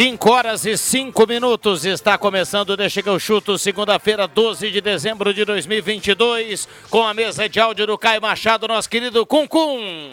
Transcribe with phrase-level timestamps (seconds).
[0.00, 5.34] 5 horas e 5 minutos está começando Deixa que eu chuto, segunda-feira, 12 de dezembro
[5.34, 10.10] de 2022, com a mesa de áudio do Caio Machado, nosso querido Cuncum.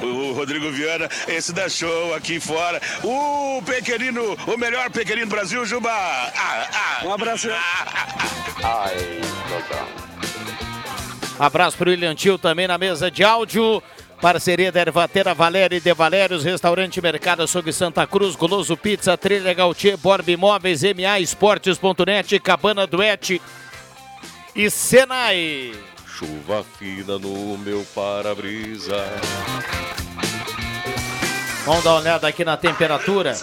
[0.00, 2.80] O Rodrigo Viana, esse da show aqui fora.
[3.02, 5.90] O pequenino, o melhor pequenino do Brasil, Juba.
[5.90, 7.48] Ah, ah, um abraço.
[7.50, 9.20] Ah, Ai,
[11.40, 13.82] Abraço para o William Tio também na mesa de áudio.
[14.20, 19.52] Parceria da Ervatera Valéria e De Valérios, Restaurante Mercado Açougue Santa Cruz, Goloso Pizza, Trilha
[19.52, 23.40] Gautier, Borb Imóveis, MA Esportes.net, Cabana Duete
[24.54, 25.74] e Senai.
[26.06, 29.04] Chuva fina no meu para-brisa.
[31.66, 33.36] Vamos dar uma olhada aqui na temperatura.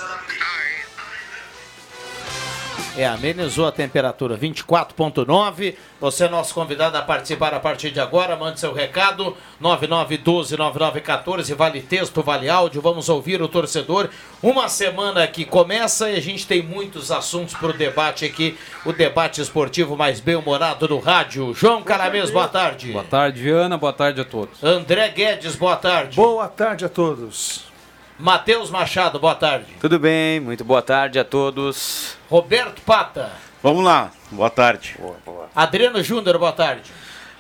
[2.96, 5.76] É, amenizou a temperatura, 24.9.
[6.00, 8.36] Você é nosso convidado a participar a partir de agora.
[8.36, 11.56] Mande seu recado, 9912-9914.
[11.56, 12.84] Vale texto, vale áudio.
[12.84, 14.10] Vamos ouvir o torcedor.
[14.44, 18.56] Uma semana que começa e a gente tem muitos assuntos para o debate aqui.
[18.86, 21.52] O debate esportivo mais bem-humorado do rádio.
[21.56, 22.92] João Caramês, boa tarde.
[22.92, 23.76] Boa tarde, Viana.
[23.76, 24.64] Boa tarde a todos.
[24.64, 26.16] André Guedes, boa tarde.
[26.16, 27.73] Boa tarde a todos.
[28.20, 29.66] Matheus Machado, boa tarde.
[29.82, 32.16] Tudo bem, muito boa tarde a todos.
[32.30, 33.32] Roberto Pata.
[33.62, 34.96] Vamos lá, boa tarde.
[35.00, 35.50] Boa, boa.
[35.56, 36.92] Adriano Júnior, boa tarde.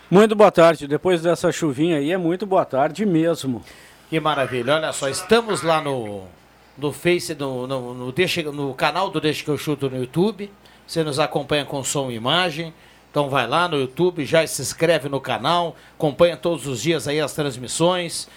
[0.09, 0.87] Muito boa tarde.
[0.87, 3.63] Depois dessa chuvinha aí, é muito boa tarde mesmo.
[4.09, 4.75] Que maravilha.
[4.75, 6.23] Olha só, estamos lá no,
[6.75, 10.51] no Face, no, no, no, deixa, no canal do Deixa que eu chuto no YouTube.
[10.87, 12.73] Você nos acompanha com som e imagem.
[13.11, 17.19] Então vai lá no YouTube, já se inscreve no canal, acompanha todos os dias aí
[17.19, 18.27] as transmissões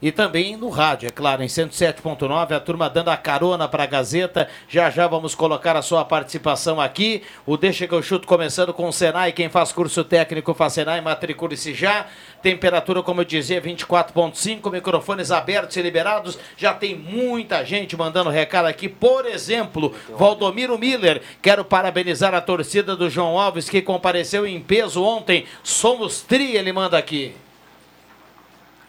[0.00, 3.86] e também no rádio, é claro, em 107.9, a turma dando a carona para a
[3.86, 4.48] Gazeta.
[4.68, 7.22] Já já vamos colocar a sua participação aqui.
[7.44, 11.00] O Deixa que eu chuto começando com o Senai, quem faz curso técnico faz Senai,
[11.00, 12.06] matricule-se já.
[12.40, 16.38] Temperatura, como eu dizia, 24.5, microfones abertos e liberados.
[16.56, 18.88] Já tem muita gente mandando recado aqui.
[18.88, 25.02] Por exemplo, Valdomiro Miller, quero parabenizar a torcida do João Alves que compareceu em peso
[25.02, 25.44] ontem.
[25.64, 27.34] Somos tri, ele manda aqui.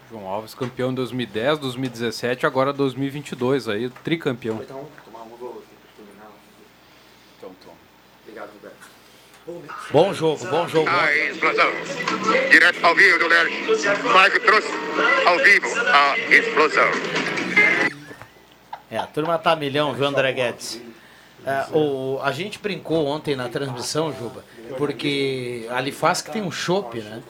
[0.09, 4.59] João Alves, campeão em 2010, 2017, agora 2022, aí, tricampeão.
[4.61, 6.09] Então, tomar um gol aqui
[7.37, 7.75] Então, toma.
[8.23, 8.89] Obrigado, Roberto.
[9.91, 10.89] Bom jogo, bom jogo.
[10.89, 11.71] A explosão.
[12.49, 13.55] Direto ao vivo do Lerge.
[14.11, 14.69] Maico trouxe
[15.25, 16.89] ao vivo a explosão.
[18.89, 20.81] É, a turma tá milhão, viu, André Guedes?
[21.45, 24.43] É, o, a gente brincou ontem na transmissão, Juba,
[24.77, 27.21] porque ali faz que tem um chopp, né?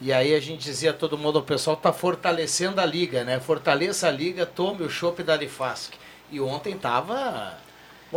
[0.00, 3.40] E aí a gente dizia a todo mundo, o pessoal está fortalecendo a liga, né?
[3.40, 5.94] Fortaleça a liga, tome o chopp da Lifask.
[6.30, 7.56] E ontem tava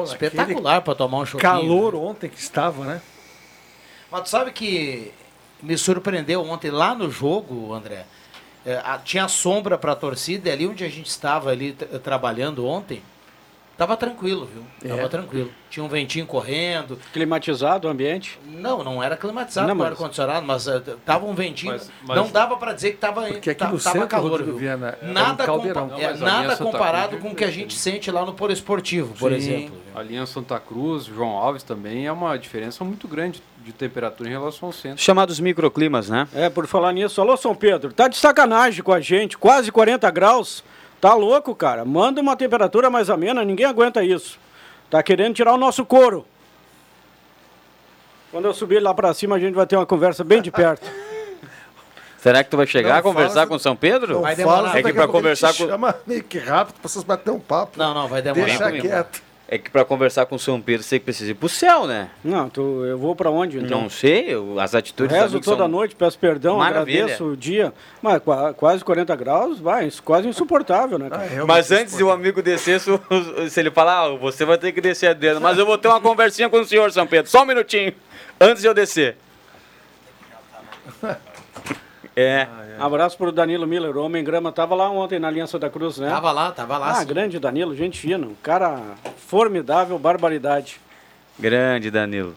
[0.03, 1.41] espetacular para tomar um chopp.
[1.41, 1.99] Calor né?
[1.99, 3.01] ontem que estava, né?
[4.11, 5.13] Mas tu sabe que
[5.61, 8.05] me surpreendeu ontem lá no jogo, André.
[8.65, 11.73] É, a, tinha sombra para a torcida, e ali onde a gente estava ali
[12.03, 13.01] trabalhando ontem,
[13.79, 14.89] Tava tranquilo, viu?
[14.89, 15.07] Tava é.
[15.07, 15.49] tranquilo.
[15.69, 16.99] Tinha um ventinho correndo.
[17.13, 18.37] Climatizado o ambiente?
[18.45, 19.91] Não, não era climatizado não, mas...
[19.91, 21.71] ar-condicionado, mas uh, tava um ventinho.
[21.71, 22.17] Mas, mas...
[22.17, 24.43] Não dava para dizer que tava, Porque aqui no tava calor.
[24.43, 24.57] Viu?
[24.57, 28.33] Viana, nada, compa não, é, nada comparado com o que a gente sente lá no
[28.33, 29.37] Polo Esportivo, por Sim.
[29.37, 29.77] exemplo.
[29.95, 34.33] A linha Santa Cruz, João Alves também é uma diferença muito grande de temperatura em
[34.33, 35.01] relação ao centro.
[35.01, 36.27] Chamados microclimas, né?
[36.33, 37.21] É, por falar nisso.
[37.21, 40.65] Alô, São Pedro, tá de sacanagem com a gente, quase 40 graus.
[40.99, 41.85] Tá louco, cara?
[41.85, 44.37] Manda uma temperatura mais amena, ninguém aguenta isso.
[44.89, 46.25] Tá querendo tirar o nosso couro.
[48.31, 50.89] Quando eu subir lá para cima, a gente vai ter uma conversa bem de perto.
[52.17, 54.19] Será que tu vai chegar não, a conversar com São Pedro?
[54.21, 54.77] Vai demorar.
[54.77, 55.67] É que para conversar com.
[55.67, 57.79] Chama meio que rápido para vocês bater um papo.
[57.79, 58.45] Não, não, vai demorar.
[58.45, 59.28] Deixa quieto.
[59.51, 62.11] É que para conversar com São Pedro você precisa ir pro céu, né?
[62.23, 63.81] Não, tu, eu vou para onde então?
[63.81, 65.67] Não sei, eu, as atitudes eu Rezo toda são...
[65.67, 67.05] noite, peço perdão, Maravilha.
[67.05, 67.73] agradeço o dia.
[67.99, 68.21] Mas
[68.55, 71.09] quase 40 graus, vai, quase insuportável, né?
[71.09, 71.23] Cara?
[71.41, 72.91] Ah, mas antes de o amigo descer, se,
[73.49, 75.87] se ele falar, ah, você vai ter que descer a dedo, mas eu vou ter
[75.87, 77.91] uma conversinha com o senhor, São Pedro, só um minutinho,
[78.39, 79.17] antes de eu descer.
[82.15, 82.47] É.
[82.49, 82.81] Ah, é.
[82.83, 84.51] Abraço pro Danilo Miller, o Homem Grama.
[84.51, 86.09] Tava lá ontem na Aliança da Cruz, né?
[86.09, 86.91] Tava lá, tava lá.
[86.91, 87.07] Ah, sim.
[87.07, 88.25] grande Danilo, gente fina.
[88.25, 88.81] Um cara
[89.17, 90.79] formidável, barbaridade.
[91.37, 92.35] Grande Danilo.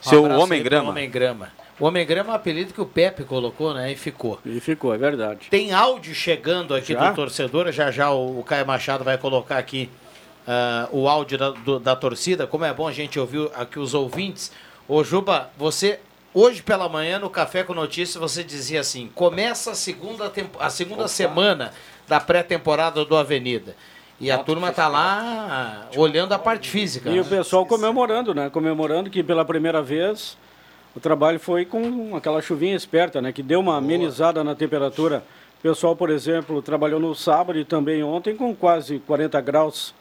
[0.00, 0.90] Seu um Homem Grama.
[0.90, 1.48] Homem Grama.
[1.78, 3.90] O Homem Grama é um apelido que o Pepe colocou, né?
[3.90, 4.38] E ficou.
[4.46, 5.48] E ficou, é verdade.
[5.50, 7.10] Tem áudio chegando aqui já?
[7.10, 7.72] do torcedor.
[7.72, 9.90] Já já o, o Caio Machado vai colocar aqui
[10.46, 12.46] uh, o áudio da, do, da torcida.
[12.46, 14.52] Como é bom a gente ouvir aqui os ouvintes.
[14.86, 15.98] Ô Juba, você
[16.36, 20.68] Hoje pela manhã, no Café com Notícias, você dizia assim: começa a segunda, tempo, a
[20.68, 21.70] segunda semana
[22.08, 23.76] da pré-temporada do Avenida.
[24.20, 27.08] E a turma está lá olhando a parte física.
[27.08, 27.20] E né?
[27.20, 28.50] o pessoal comemorando, né?
[28.50, 30.36] Comemorando que pela primeira vez
[30.94, 33.32] o trabalho foi com aquela chuvinha esperta, né?
[33.32, 35.22] Que deu uma amenizada na temperatura.
[35.60, 39.94] O pessoal, por exemplo, trabalhou no sábado e também ontem com quase 40 graus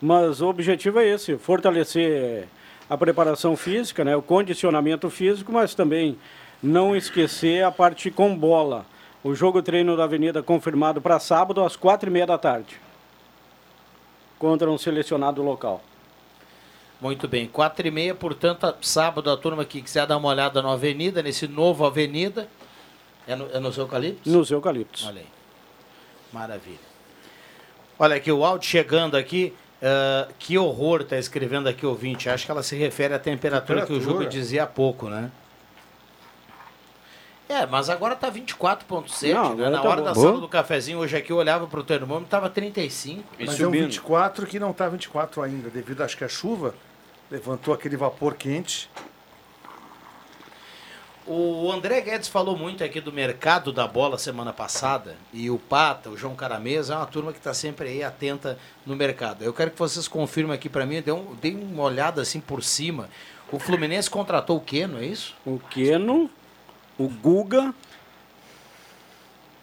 [0.00, 2.46] Mas o objetivo é esse, fortalecer
[2.88, 6.18] a preparação física, né, o condicionamento físico, mas também
[6.62, 8.86] não esquecer a parte com bola.
[9.22, 12.80] O jogo treino da Avenida confirmado para sábado às quatro e meia da tarde.
[14.38, 15.82] Contra um selecionado local.
[17.00, 20.72] Muito bem, quatro e meia, portanto, sábado a turma que quiser dar uma olhada na
[20.72, 22.48] Avenida, nesse novo Avenida,
[23.26, 24.32] é, no, é nos Eucaliptos?
[24.32, 25.06] Nos Eucaliptos.
[25.06, 25.26] Olha aí,
[26.32, 26.88] maravilha.
[27.98, 32.44] Olha aqui, o áudio chegando aqui, uh, que horror está escrevendo aqui o ouvinte, acho
[32.44, 33.86] que ela se refere à temperatura, temperatura.
[33.86, 35.30] que o Júlio dizia há pouco, né?
[37.48, 39.70] É, mas agora tá 24,7, né?
[39.70, 40.04] Na tá hora bom.
[40.04, 43.24] da sala do cafezinho, hoje aqui eu olhava pro termômetro, tava 35.
[43.38, 43.64] Mas subindo.
[43.64, 46.74] é um 24 que não tá 24 ainda, devido acho que a chuva
[47.30, 48.90] levantou aquele vapor quente.
[51.30, 55.14] O André Guedes falou muito aqui do mercado da bola semana passada.
[55.30, 58.96] E o Pata, o João Caramesa, é uma turma que está sempre aí atenta no
[58.96, 59.44] mercado.
[59.44, 61.36] Eu quero que vocês confirmem aqui para mim, dê, um,
[61.70, 63.10] uma olhada assim por cima.
[63.52, 65.34] O Fluminense contratou o Keno, é isso?
[65.44, 66.30] O Keno,
[66.96, 67.74] o Guga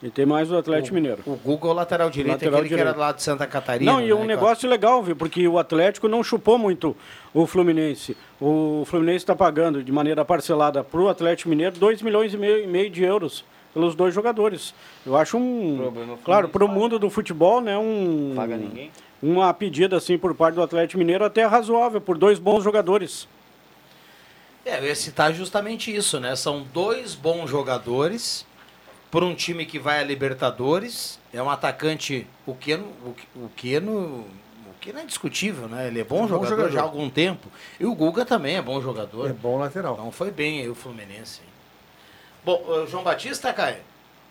[0.03, 1.23] e tem mais o Atlético o, Mineiro.
[1.25, 2.85] O Guga é o lateral direito, lateral aquele direito.
[2.85, 3.91] que era lá de Santa Catarina.
[3.91, 5.15] Não, e um né, negócio legal, viu?
[5.15, 6.95] Porque o Atlético não chupou muito
[7.33, 8.15] o Fluminense.
[8.39, 12.63] O Fluminense está pagando de maneira parcelada para o Atlético Mineiro 2 milhões e meio,
[12.63, 14.73] e meio de euros pelos dois jogadores.
[15.05, 16.17] Eu acho um.
[16.23, 17.77] Claro, para o mundo do futebol, né?
[17.77, 18.91] Um, Paga ninguém.
[19.21, 23.27] Uma pedida assim por parte do Atlético Mineiro até razoável, por dois bons jogadores.
[24.65, 26.35] É, eu ia citar justamente isso, né?
[26.35, 28.45] São dois bons jogadores
[29.15, 31.17] por um time que vai a Libertadores.
[31.33, 32.83] É um atacante, o Keno,
[33.33, 34.25] o, Keno,
[34.67, 35.87] o Keno é discutível, né?
[35.87, 37.47] Ele é bom, é bom jogador, jogador, já há algum tempo.
[37.79, 39.29] E o Guga também é bom jogador.
[39.29, 39.93] É bom lateral.
[39.93, 41.39] Então foi bem aí o Fluminense.
[42.43, 43.77] Bom, João Batista, Caio?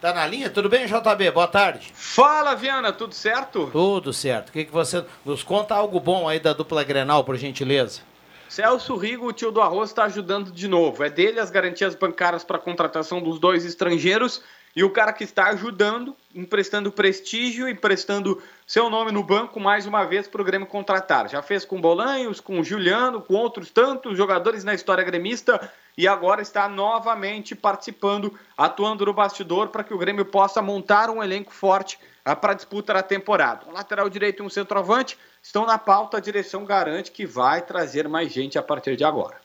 [0.03, 0.51] Tá na linha?
[0.51, 1.31] Tudo bem, JB?
[1.31, 1.91] Boa tarde.
[1.95, 3.71] Fala, Viana, tudo certo?
[3.73, 4.51] Tudo certo.
[4.51, 8.03] O que, que você nos conta algo bom aí da dupla Grenal, por gentileza?
[8.51, 11.03] Celso Rigo, o tio do arroz, está ajudando de novo.
[11.03, 14.43] É dele as garantias bancárias para a contratação dos dois estrangeiros
[14.77, 20.05] e o cara que está ajudando, emprestando prestígio, emprestando seu nome no banco mais uma
[20.05, 21.29] vez para o Grêmio contratar.
[21.29, 26.43] Já fez com Bolanhos, com Juliano, com outros tantos jogadores na história gremista e agora
[26.43, 31.99] está novamente participando, atuando no bastidor para que o Grêmio possa montar um elenco forte
[32.25, 33.67] ah, para a disputa da temporada.
[33.69, 38.09] Um lateral direito e um centroavante estão na pauta, a direção garante que vai trazer
[38.09, 39.44] mais gente a partir de agora.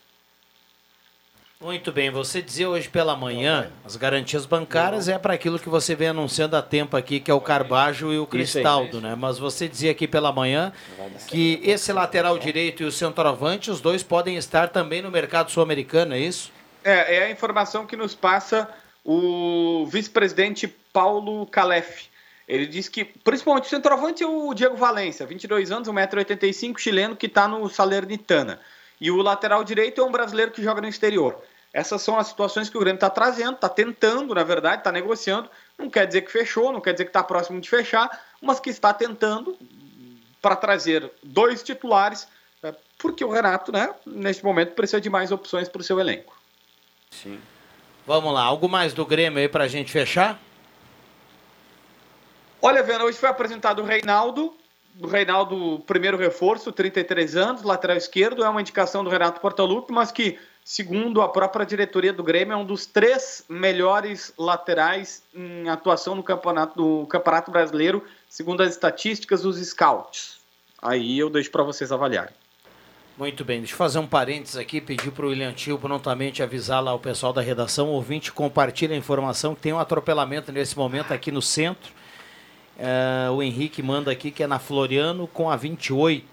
[1.61, 5.93] Muito bem, você dizia hoje pela manhã, as garantias bancárias é para aquilo que você
[5.93, 9.13] vem anunciando há tempo aqui, que é o Carbajo e o Cristaldo, né?
[9.13, 10.71] Mas você dizia aqui pela manhã
[11.27, 16.13] que esse lateral direito e o centroavante, os dois podem estar também no mercado sul-americano,
[16.13, 16.49] é isso?
[16.81, 18.69] É, é a informação que nos passa
[19.03, 22.05] o vice-presidente Paulo Calef.
[22.47, 27.25] Ele diz que, principalmente o centroavante é o Diego Valência, 22 anos, 1,85m, chileno, que
[27.25, 28.61] está no Salernitana.
[28.99, 31.41] E o lateral direito é um brasileiro que joga no exterior.
[31.71, 35.49] Essas são as situações que o Grêmio está trazendo, está tentando, na verdade, está negociando.
[35.77, 38.09] Não quer dizer que fechou, não quer dizer que está próximo de fechar,
[38.41, 39.57] mas que está tentando
[40.41, 42.27] para trazer dois titulares,
[42.63, 46.35] né, porque o Renato, né, neste momento, precisa de mais opções para o seu elenco.
[47.11, 47.39] Sim.
[48.05, 50.39] Vamos lá, algo mais do Grêmio aí para a gente fechar?
[52.61, 54.55] Olha, Vena, hoje foi apresentado o Reinaldo,
[55.01, 60.11] o Reinaldo, primeiro reforço, 33 anos, lateral esquerdo, é uma indicação do Renato Portaluppi, mas
[60.11, 66.15] que, segundo a própria diretoria do Grêmio, é um dos três melhores laterais em atuação
[66.15, 70.37] no campeonato, no campeonato brasileiro, segundo as estatísticas dos scouts.
[70.81, 72.33] Aí eu deixo para vocês avaliarem.
[73.17, 76.81] Muito bem, deixa eu fazer um parênteses aqui, pedir para o William Tio prontamente avisar
[76.81, 81.13] lá o pessoal da redação, ouvinte compartilha a informação que tem um atropelamento nesse momento
[81.13, 81.91] aqui no centro,
[82.79, 86.25] é, o Henrique manda aqui que é na Floriano com a 28.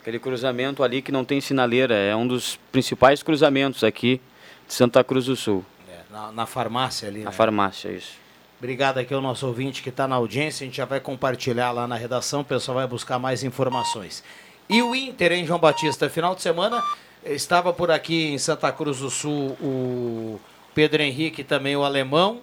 [0.00, 4.20] Aquele cruzamento ali que não tem sinaleira, é um dos principais cruzamentos aqui
[4.66, 5.64] de Santa Cruz do Sul.
[5.88, 7.20] É, na, na, farmácia ali.
[7.20, 7.36] Na né?
[7.36, 8.12] farmácia, isso.
[8.58, 10.64] Obrigado aqui ao nosso ouvinte que está na audiência.
[10.64, 14.22] A gente já vai compartilhar lá na redação, o pessoal vai buscar mais informações.
[14.68, 16.08] E o Inter, hein, João Batista?
[16.08, 16.80] Final de semana
[17.24, 20.40] estava por aqui em Santa Cruz do Sul o
[20.74, 22.40] Pedro Henrique, também o alemão.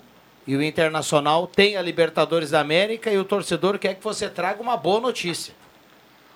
[0.48, 4.62] E o Internacional tem a Libertadores da América e o torcedor quer que você traga
[4.62, 5.54] uma boa notícia.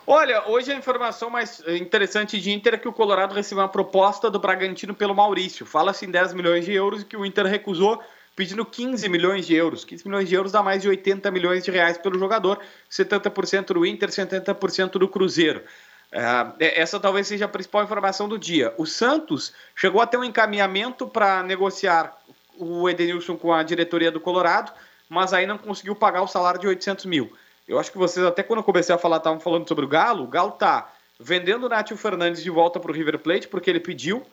[0.05, 4.29] Olha, hoje a informação mais interessante de Inter é que o Colorado recebeu uma proposta
[4.29, 5.65] do Bragantino pelo Maurício.
[5.65, 8.01] Fala-se em 10 milhões de euros e que o Inter recusou,
[8.35, 9.85] pedindo 15 milhões de euros.
[9.85, 12.59] 15 milhões de euros dá mais de 80 milhões de reais pelo jogador,
[12.91, 15.63] 70% do Inter, 70% do Cruzeiro.
[16.11, 18.73] É, essa talvez seja a principal informação do dia.
[18.77, 22.15] O Santos chegou a ter um encaminhamento para negociar
[22.57, 24.71] o Edenilson com a diretoria do Colorado,
[25.09, 27.31] mas aí não conseguiu pagar o salário de 800 mil.
[27.67, 30.23] Eu acho que vocês, até quando eu comecei a falar, estavam falando sobre o Galo.
[30.23, 33.79] O Galo tá vendendo o Nátio Fernandes de volta para o River Plate, porque ele
[33.79, 34.25] pediu.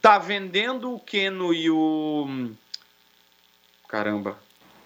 [0.00, 2.50] Tá vendendo o Keno e o.
[3.88, 4.38] Caramba.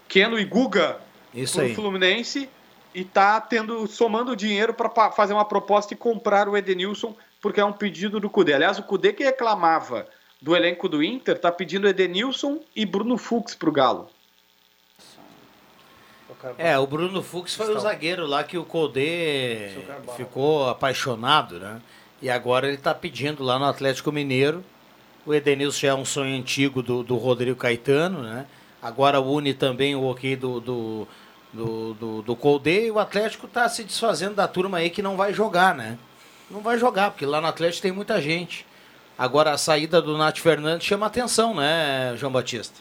[0.08, 0.98] Keno e Guga
[1.34, 1.74] Isso pro aí.
[1.74, 2.48] Fluminense
[2.94, 7.64] e tá tendo somando dinheiro para fazer uma proposta e comprar o Edenilson, porque é
[7.64, 8.54] um pedido do Cudê.
[8.54, 10.08] Aliás, o Cudê que reclamava
[10.40, 14.08] do elenco do Inter tá pedindo Edenilson e Bruno Fux pro Galo.
[16.58, 19.70] É, o Bruno Fux foi o zagueiro lá que o Codê
[20.16, 21.80] ficou apaixonado, né?
[22.20, 24.64] E agora ele tá pedindo lá no Atlético Mineiro.
[25.24, 28.46] O Edenilson já é um sonho antigo do, do Rodrigo Caetano, né?
[28.80, 31.08] Agora une também o ok do, do,
[31.52, 35.16] do, do, do Codê e o Atlético tá se desfazendo da turma aí que não
[35.16, 35.98] vai jogar, né?
[36.50, 38.64] Não vai jogar, porque lá no Atlético tem muita gente.
[39.18, 42.74] Agora a saída do Nath Fernandes chama atenção, né, João Batista?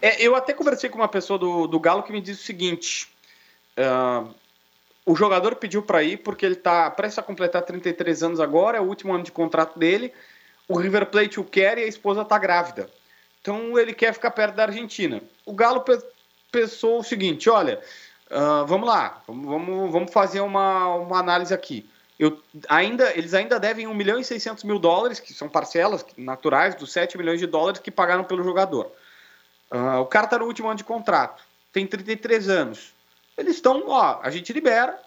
[0.00, 3.08] É, eu até conversei com uma pessoa do, do Galo que me disse o seguinte:
[3.76, 4.24] ah,
[5.04, 8.80] o jogador pediu para ir porque ele está prestes a completar 33 anos agora, é
[8.80, 10.12] o último ano de contrato dele.
[10.68, 12.90] O River Plate o quer e a esposa está grávida.
[13.40, 15.22] Então ele quer ficar perto da Argentina.
[15.44, 16.02] O Galo pe-
[16.50, 17.80] pensou o seguinte: olha,
[18.30, 21.88] ah, vamos lá, vamos, vamos fazer uma, uma análise aqui.
[22.18, 26.74] Eu, ainda, eles ainda devem 1 milhão e 600 mil dólares, que são parcelas naturais
[26.74, 28.90] dos 7 milhões de dólares que pagaram pelo jogador.
[29.70, 31.42] Ah, o cara está no último ano de contrato,
[31.72, 32.94] tem 33 anos.
[33.36, 34.98] Eles estão, ó, a gente libera,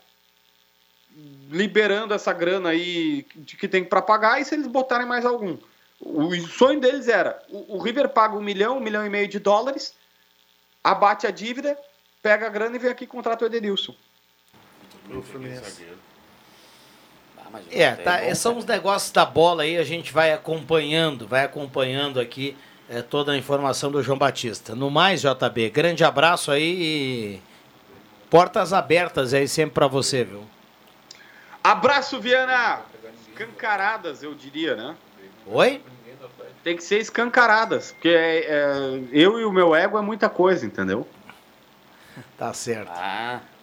[1.50, 5.58] liberando essa grana aí que tem para pagar, e se eles botarem mais algum.
[6.00, 9.40] O sonho deles era: o, o River paga um milhão, um milhão e meio de
[9.40, 9.96] dólares,
[10.84, 11.78] abate a dívida,
[12.22, 13.96] pega a grana e vem aqui contrata o Edenilson.
[15.10, 15.88] O Fluminense.
[17.72, 22.20] É, tá, é, são os negócios da bola aí, a gente vai acompanhando, vai acompanhando
[22.20, 22.56] aqui
[22.90, 24.76] é, toda a informação do João Batista.
[24.76, 27.42] No mais, JB, grande abraço aí e
[28.30, 30.44] portas abertas aí sempre pra você, viu?
[31.64, 32.82] Abraço, Viana!
[33.30, 34.96] Escancaradas, eu diria, né?
[35.46, 35.82] Oi?
[36.64, 40.66] Tem que ser escancaradas, porque é, é, eu e o meu ego é muita coisa,
[40.66, 41.08] entendeu?
[42.38, 42.92] Tá certo.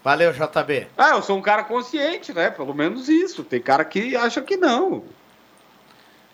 [0.06, 0.86] Valeu, JB.
[0.96, 2.48] Ah, eu sou um cara consciente, né?
[2.48, 3.42] Pelo menos isso.
[3.42, 5.02] Tem cara que acha que não.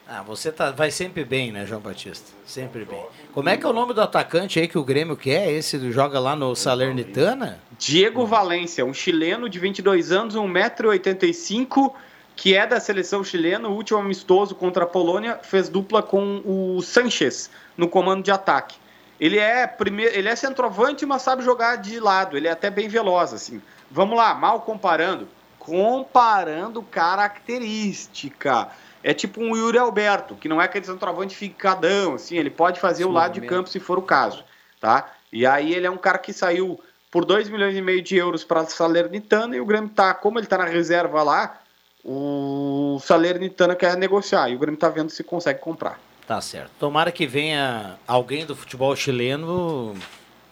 [0.06, 2.32] Ah, você tá, vai sempre bem, né, João Batista?
[2.44, 3.02] Sempre bem.
[3.32, 5.50] Como é que é o nome do atacante aí que o Grêmio quer?
[5.50, 7.60] Esse do joga lá no Salernitana?
[7.78, 11.94] Diego Valência, um chileno de 22 anos, 1,85m,
[12.36, 16.82] que é da seleção chilena, o último amistoso contra a Polônia, fez dupla com o
[16.82, 18.81] Sanches no comando de ataque.
[19.22, 22.88] Ele é primeiro, ele é centroavante, mas sabe jogar de lado, ele é até bem
[22.88, 23.62] veloz assim.
[23.88, 25.28] Vamos lá, mal comparando,
[25.60, 28.66] comparando característica.
[29.00, 33.04] É tipo um Yuri Alberto, que não é aquele centroavante ficadão, assim, ele pode fazer
[33.04, 34.42] o lado de campo se for o caso,
[34.80, 35.12] tá?
[35.32, 38.42] E aí ele é um cara que saiu por 2 milhões e meio de euros
[38.42, 41.60] para Salernitana e o Grêmio tá, como ele tá na reserva lá,
[42.04, 46.00] o Salernitana quer negociar e o Grêmio tá vendo se consegue comprar.
[46.26, 46.70] Tá certo.
[46.78, 49.94] Tomara que venha alguém do futebol chileno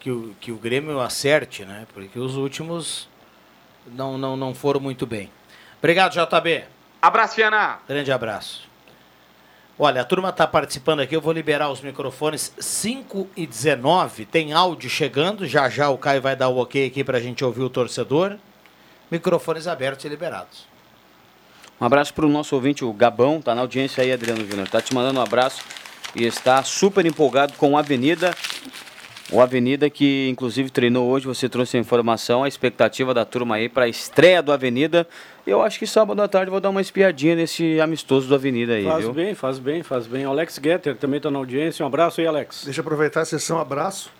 [0.01, 1.87] que o, que o Grêmio acerte, né?
[1.93, 3.09] Porque os últimos
[3.87, 5.31] não, não, não foram muito bem.
[5.79, 6.65] Obrigado, JB.
[7.01, 7.79] Abraço, Fiana.
[7.89, 8.69] Grande abraço.
[9.79, 14.27] Olha, a turma está participando aqui, eu vou liberar os microfones 5 e 19.
[14.27, 17.43] Tem áudio chegando, já já o Caio vai dar o ok aqui para a gente
[17.43, 18.37] ouvir o torcedor.
[19.11, 20.67] Microfones abertos e liberados.
[21.81, 24.69] Um abraço para o nosso ouvinte, o Gabão, tá na audiência aí, Adriano Júnior.
[24.69, 25.63] Tá te mandando um abraço
[26.15, 28.35] e está super empolgado com a Avenida.
[29.33, 33.67] O Avenida que inclusive treinou hoje, você trouxe a informação, a expectativa da turma aí
[33.67, 35.09] para a estreia do Avenida.
[35.47, 38.75] Eu acho que sábado à tarde eu vou dar uma espiadinha nesse amistoso do Avenida
[38.75, 39.15] aí, Faz viu?
[39.15, 40.25] bem, faz bem, faz bem.
[40.25, 41.83] Alex Getter também está na audiência.
[41.83, 42.63] Um abraço aí, Alex.
[42.65, 44.11] Deixa eu aproveitar a sessão abraço.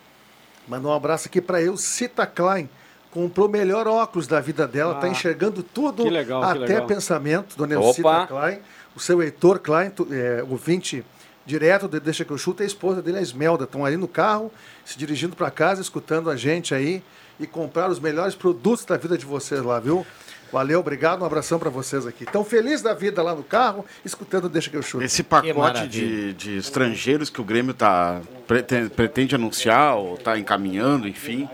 [0.67, 2.71] Mandar um abraço aqui para eu, Cita Klein.
[3.11, 6.59] Comprou o melhor óculos da vida dela, está Ah, enxergando tudo, que legal, que até
[6.75, 6.87] legal.
[6.87, 7.89] pensamento, dona Opa!
[7.89, 8.59] Elcita Klein.
[8.95, 11.05] O seu Heitor Klein, é, ouvinte
[11.45, 13.65] direto do Deixa que eu chuto, e a esposa dele, a Esmelda.
[13.65, 14.53] Estão ali no carro,
[14.85, 17.03] se dirigindo para casa, escutando a gente aí
[17.41, 20.07] e comprar os melhores produtos da vida de vocês lá, viu?
[20.53, 22.25] Valeu, obrigado, um abração para vocês aqui.
[22.25, 25.03] Estão felizes da vida lá no carro, escutando o Deixa que eu chuto.
[25.05, 31.07] Esse pacote de, de estrangeiros que o Grêmio tá, pretende, pretende anunciar ou está encaminhando,
[31.07, 31.49] enfim,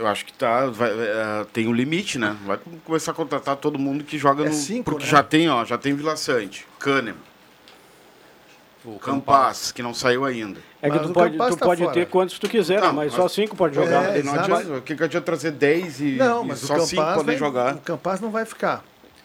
[0.00, 2.34] eu acho que tá, vai- é, tem um limite, né?
[2.46, 4.54] Vai começar a contratar todo mundo que joga É no.
[4.54, 5.10] cinco, porque né?
[5.10, 7.16] já tem, ó, já tem Vila Sante, Kahneman,
[8.82, 10.58] O Campas, que não saiu ainda.
[10.80, 11.92] É que Mas tu pode, tu tá pode fora.
[11.94, 14.16] ter quantos tu quiser, Não, mas mas- só cinco pode jogar.
[14.16, 14.54] É, não exato.
[14.54, 17.74] adianta, o que, que adianta trazer 10 e, Não, e só 5 Campaz, podem jogar?
[17.74, 18.82] o Campaz não vai ficar.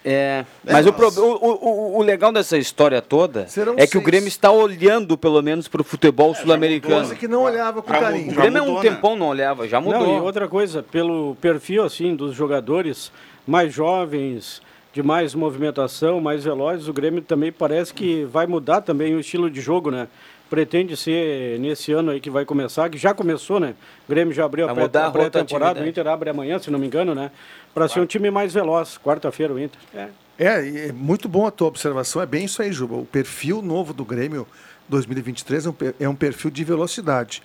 [0.07, 4.01] É, mas o, pro- o, o- o legal dessa história toda Serão é que o
[4.01, 4.03] seis.
[4.05, 6.95] Grêmio está olhando, pelo menos, para o futebol sul-americano.
[6.97, 8.31] Coisa que não olhava com O carinho.
[8.35, 9.99] Grêmio há um tempão não olhava, já mudou.
[10.05, 13.11] Não, e outra coisa, pelo perfil assim dos jogadores
[13.47, 14.61] mais jovens,
[14.93, 19.49] de mais movimentação, mais velozes, o Grêmio também parece que vai mudar também o estilo
[19.49, 20.07] de jogo, né?
[20.49, 23.73] Pretende ser nesse ano aí que vai começar, que já começou, né?
[24.07, 26.77] O Grêmio já abriu a Vai a a pré-temporada, o Inter abre amanhã, se não
[26.77, 27.31] me engano, né?
[27.73, 28.97] Para ser um time mais veloz.
[28.97, 29.79] Quarta-feira o Inter.
[29.93, 30.07] É.
[30.37, 32.21] É, e é muito bom a tua observação.
[32.21, 32.95] É bem isso aí, Juba.
[32.95, 34.45] O perfil novo do Grêmio
[34.89, 37.41] 2023 é um, é um perfil de velocidade.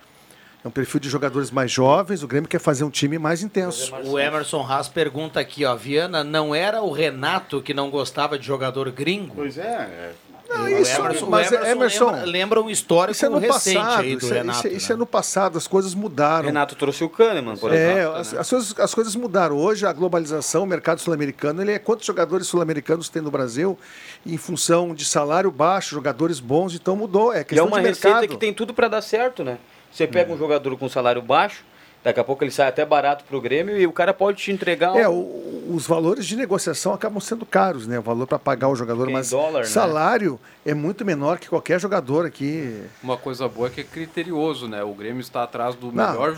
[0.63, 2.21] É um perfil de jogadores mais jovens.
[2.21, 3.95] O Grêmio quer fazer um time mais intenso.
[4.05, 8.45] O Emerson Haas pergunta aqui, ó, Viana, não era o Renato que não gostava de
[8.45, 9.33] jogador gringo?
[9.35, 10.13] Pois é.
[10.53, 13.37] Não, o isso- Emerson, mas, o Emerson, Emerson, lembra, lembra um histórico Isso é no
[13.37, 14.01] recente passado.
[14.01, 14.57] aí do Isso, é, Renato.
[14.59, 14.93] isso, é, isso né?
[14.95, 15.57] é no passado.
[15.57, 16.45] As coisas mudaram.
[16.45, 18.15] Renato trouxe o Kahneman, por É, exemplo.
[18.15, 19.57] as, as coisas, as coisas mudaram.
[19.57, 23.77] Hoje a globalização, o mercado sul-americano, ele é quantos jogadores sul-americanos tem no Brasil
[24.25, 27.33] em função de salário baixo, jogadores bons, então mudou.
[27.33, 28.29] É E é questão uma de receita mercado.
[28.31, 29.57] que tem tudo para dar certo, né?
[29.91, 31.63] Você pega um jogador com salário baixo,
[32.03, 34.95] daqui a pouco ele sai até barato pro Grêmio e o cara pode te entregar
[34.97, 37.99] É, um- o- os valores de negociação acabam sendo caros, né?
[37.99, 39.65] O valor para pagar o jogador, Porque em mas dólar, né?
[39.65, 42.81] salário é muito menor que qualquer jogador aqui.
[43.03, 44.83] Uma coisa boa é que é criterioso, né?
[44.83, 46.11] O Grêmio está atrás do Não.
[46.11, 46.35] melhor,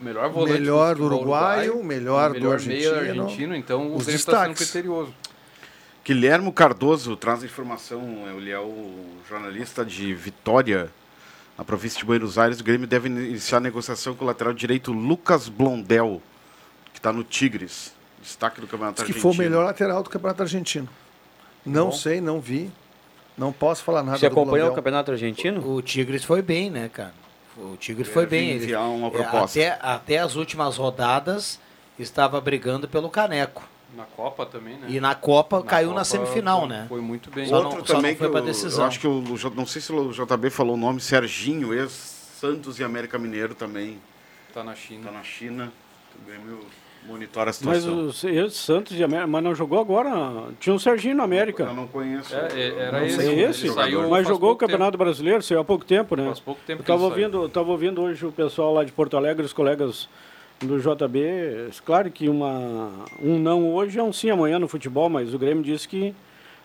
[0.00, 4.04] melhor volante Melhor do uruguaio, uruguaio, melhor do melhor meia argentino, argentino, então o os
[4.04, 5.14] Grêmio está sendo criterioso.
[6.04, 8.02] Guilhermo Cardoso traz a informação,
[8.36, 8.94] ele é o
[9.26, 10.90] jornalista de Vitória,
[11.56, 12.60] na província de Buenos Aires.
[12.60, 16.20] O Grêmio deve iniciar a negociação com o lateral direito Lucas Blondel,
[16.92, 19.34] que está no Tigres, destaque do Campeonato Diz que Argentino.
[19.34, 20.88] foi o melhor lateral do Campeonato Argentino.
[21.64, 22.70] Não sei, não vi.
[23.36, 24.74] Não posso falar nada Você do acompanhou o.
[24.74, 25.66] Campeonato Argentino?
[25.66, 27.14] O Tigres foi bem, né, cara?
[27.56, 28.50] O Tigres foi bem.
[28.50, 29.58] Ele- enviar uma é, proposta.
[29.58, 31.58] Até, até as últimas rodadas
[31.98, 33.62] estava brigando pelo caneco.
[33.96, 34.86] Na Copa também, né?
[34.88, 36.86] E na Copa Na caiu na Copa semifinal, foi- né?
[36.88, 37.46] Foi muito bem.
[37.46, 38.80] Só Outro não- só também não foi eu, decisão.
[38.84, 39.22] eu acho que o,
[39.54, 43.98] não sei se o JB falou o nome, Serginho, ex-Santos e América Mineiro também.
[44.52, 45.04] Tá na China.
[45.06, 45.72] Tá na China.
[46.20, 46.60] O Grêmio
[47.06, 48.06] monitora a Mas situação.
[48.06, 50.10] o esse Santos de América, mas não jogou agora.
[50.58, 51.64] Tinha um Serginho no América.
[51.64, 52.34] Eu não conheço.
[52.34, 53.22] É, é, era Não esse.
[53.30, 54.70] esse, saiu mas jogou o pouco tempo.
[54.72, 56.24] Campeonato Brasileiro, saiu há pouco tempo, né?
[56.26, 57.24] Faz pouco tempo Eu que ele estava saiu.
[57.26, 60.08] ouvindo, tava ouvindo hoje o pessoal lá de Porto Alegre, os colegas
[60.60, 61.70] do JB.
[61.84, 62.90] Claro que uma,
[63.22, 66.14] um não hoje é um sim amanhã no futebol, mas o Grêmio disse que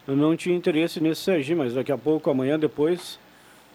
[0.07, 3.19] não tinha interesse nesse Serginho, mas daqui a pouco, amanhã, depois,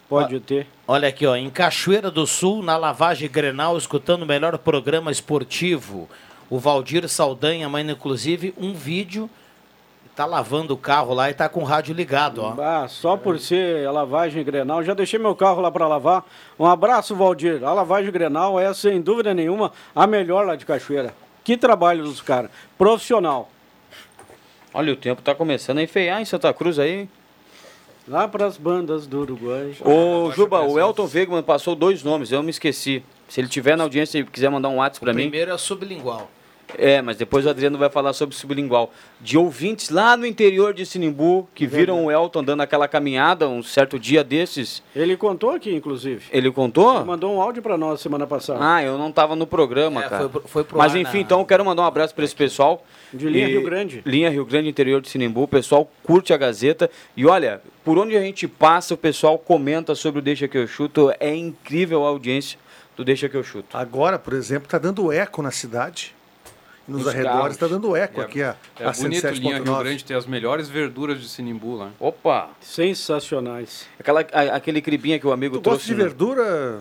[0.08, 0.66] pode ter.
[0.86, 6.08] Olha aqui, ó, em Cachoeira do Sul, na lavagem Grenal, escutando o melhor programa esportivo.
[6.50, 9.30] O Valdir Saldanha manda, inclusive, um vídeo.
[10.14, 12.54] Tá lavando o carro lá e tá com o rádio ligado, ó.
[12.60, 16.24] Ah, só por ser a lavagem Grenal, já deixei meu carro lá para lavar.
[16.56, 17.64] Um abraço, Valdir.
[17.64, 21.12] A lavagem Grenal é, sem dúvida nenhuma, a melhor lá de Cachoeira.
[21.42, 22.50] Que trabalho dos caras.
[22.78, 23.50] Profissional.
[24.72, 27.08] Olha, o tempo tá começando a enfeiar em Santa Cruz aí.
[28.06, 29.74] Lá para as bandas do Uruguai.
[29.80, 33.02] Ô, Juba, o Elton Wegman passou dois nomes, eu me esqueci.
[33.28, 35.22] Se ele tiver na audiência e quiser mandar um WhatsApp pra mim.
[35.22, 36.30] Primeiro é sublingual.
[36.78, 38.92] É, mas depois o Adriano vai falar sobre sublingual.
[39.20, 43.62] De ouvintes lá no interior de Sinimbu, que viram o Elton dando aquela caminhada um
[43.62, 44.82] certo dia desses.
[44.94, 46.24] Ele contou aqui, inclusive.
[46.32, 46.96] Ele contou?
[46.96, 48.58] Ele mandou um áudio para nós semana passada.
[48.62, 50.18] Ah, eu não tava no programa, É, cara.
[50.22, 52.24] foi pro- foi pro Mas ar enfim, na- então eu quero mandar um abraço para
[52.24, 52.84] esse pessoal.
[53.12, 54.02] De Linha Rio Grande.
[54.04, 55.42] Linha Rio Grande, interior de Sinimbu.
[55.44, 56.90] O pessoal curte a Gazeta.
[57.16, 60.66] E olha, por onde a gente passa, o pessoal comenta sobre o Deixa Que Eu
[60.66, 61.12] Chuto.
[61.20, 62.58] É incrível a audiência
[62.96, 63.76] do Deixa Que Eu Chuto.
[63.76, 66.14] Agora, por exemplo, está dando eco na cidade.
[66.86, 67.52] Nos Nos arredores carros.
[67.52, 69.78] está dando eco É- aqui, a, É a bonito Linha Rio 107.9.
[69.84, 71.88] Grande ter as melhores verduras de Sinimbu lá.
[71.98, 72.48] Opa!
[72.60, 73.86] Sensacionais.
[73.98, 75.78] Aquela, a- aquele cribinha que o amigo Tu trouxe.
[75.78, 76.80] gosta de no- verdura?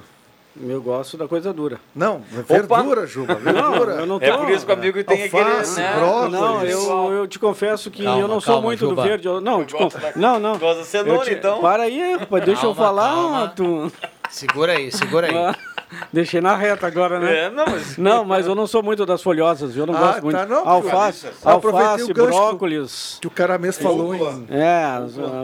[0.69, 1.79] Eu gosto da coisa dura.
[1.95, 3.33] Não, verdura, Juba.
[3.35, 3.61] Verdura.
[3.95, 4.25] Não, eu não tô...
[4.25, 5.87] É por isso que o amigo tem Alface, aquele.
[5.87, 5.95] né?
[5.99, 6.31] brócolis.
[6.39, 9.01] Não, eu, eu te confesso que Calma, eu não sou calma, muito Juba.
[9.01, 9.27] do verde.
[9.27, 10.59] eu- não, te con- não, não.
[10.59, 11.59] Gosta da cenoura, Eu te- então?
[11.59, 13.09] Para aí, rapaz, deixa eu Calma, falar.
[13.15, 13.47] calma.
[13.55, 13.91] Tu...
[14.29, 15.55] Segura aí, segura aí.
[16.11, 17.45] Deixei na reta agora, né?
[17.45, 17.97] É, não, mas.
[17.97, 20.37] Não, mas eu não sou muito das folhosas, eu não Ah, gosto muito.
[20.37, 23.17] tá, não, alface, alface o brócolis.
[23.21, 24.47] Que o cara mesmo falou em...
[24.49, 24.85] É,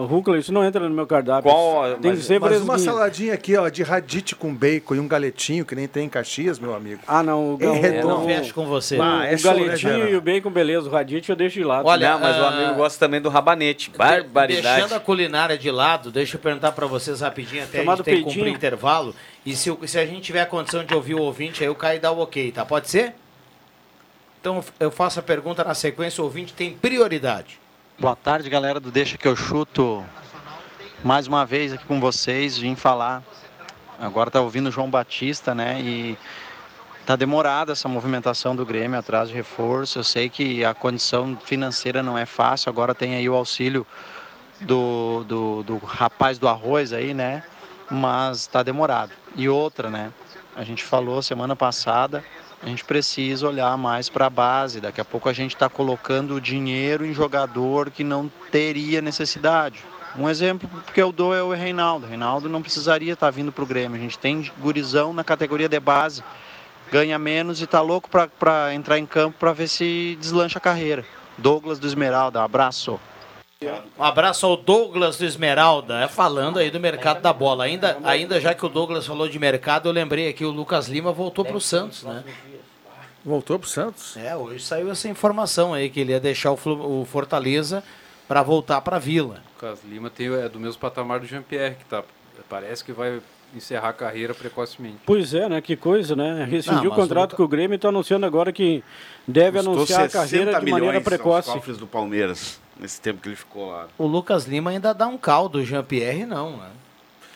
[0.08, 1.52] rúcula, isso não entra no meu cardápio.
[1.52, 5.00] Qual, Tem mas- que ser Mas uma saladinha aqui, ó, de radite com bacon e
[5.00, 7.02] um galetinho, que nem tem em Caxias, meu amigo.
[7.08, 7.56] Ah, não.
[7.56, 8.08] O, É o- redondo.
[8.20, 8.98] Não fecho com você.
[9.02, 10.88] Ah, é o né, galetinho e o bacon, beleza.
[10.88, 11.88] O radite eu deixo de lado.
[11.88, 13.92] Olha, Não, mas o ah, amigo gosta também do rabanete.
[13.96, 14.76] Barbaridade.
[14.76, 18.06] Deixando a culinária de lado, deixa eu perguntar para vocês rapidinho, até Chamado a gente
[18.06, 19.14] tem que cumprir intervalo.
[19.50, 22.00] E se, se a gente tiver a condição de ouvir o ouvinte, aí o Caio
[22.00, 22.64] dá o ok, tá?
[22.64, 23.16] Pode ser?
[24.40, 27.60] Então eu faço a pergunta na sequência, o ouvinte tem prioridade.
[27.98, 30.06] Boa tarde, galera do Deixa que eu chuto.
[31.04, 33.24] Mais uma vez aqui com vocês, vim falar.
[34.00, 35.82] Agora tá ouvindo o João Batista, né?
[35.82, 36.16] E
[37.08, 39.98] Tá demorada essa movimentação do Grêmio atrás de reforço.
[39.98, 42.70] Eu sei que a condição financeira não é fácil.
[42.70, 43.84] Agora tem aí o auxílio
[44.62, 47.42] do, do, do rapaz do arroz aí, né?
[47.90, 49.12] Mas tá demorado.
[49.36, 50.12] E outra, né?
[50.56, 52.24] A gente falou semana passada,
[52.62, 54.82] a gente precisa olhar mais para a base.
[54.82, 59.84] Daqui a pouco a gente está colocando dinheiro em jogador que não teria necessidade.
[60.18, 62.06] Um exemplo que eu dou é o Reinaldo.
[62.06, 63.98] O Reinaldo não precisaria estar vindo para o Grêmio.
[63.98, 66.24] A gente tem gurizão na categoria de base,
[66.92, 71.06] ganha menos e está louco para entrar em campo para ver se deslancha a carreira.
[71.38, 73.00] Douglas do Esmeralda, abraço.
[73.98, 77.66] Um abraço ao Douglas do Esmeralda, é, falando aí do mercado da bola.
[77.66, 81.12] Ainda, ainda já que o Douglas falou de mercado, eu lembrei aqui o Lucas Lima
[81.12, 82.24] voltou para o Santos, né?
[83.26, 84.16] Voltou para o Santos?
[84.16, 87.84] É, hoje saiu essa informação aí que ele ia deixar o, o Fortaleza
[88.30, 89.44] para voltar para a Vila.
[89.56, 92.02] Lucas Lima tem, é do mesmo patamar do Jean-Pierre, que tá,
[92.48, 93.20] parece que vai
[93.54, 95.00] encerrar a carreira precocemente.
[95.06, 95.60] Pois é, né?
[95.60, 96.46] Que coisa, né?
[96.50, 98.82] Rescindiu o contrato o- com o Grêmio e está anunciando agora que
[99.28, 101.52] deve Custou anunciar a 60 carreira de maneira precoce.
[101.52, 103.88] cofres do Palmeiras, nesse tempo que ele ficou lá.
[103.98, 106.68] O Lucas Lima ainda dá um caldo, o Jean-Pierre não, né?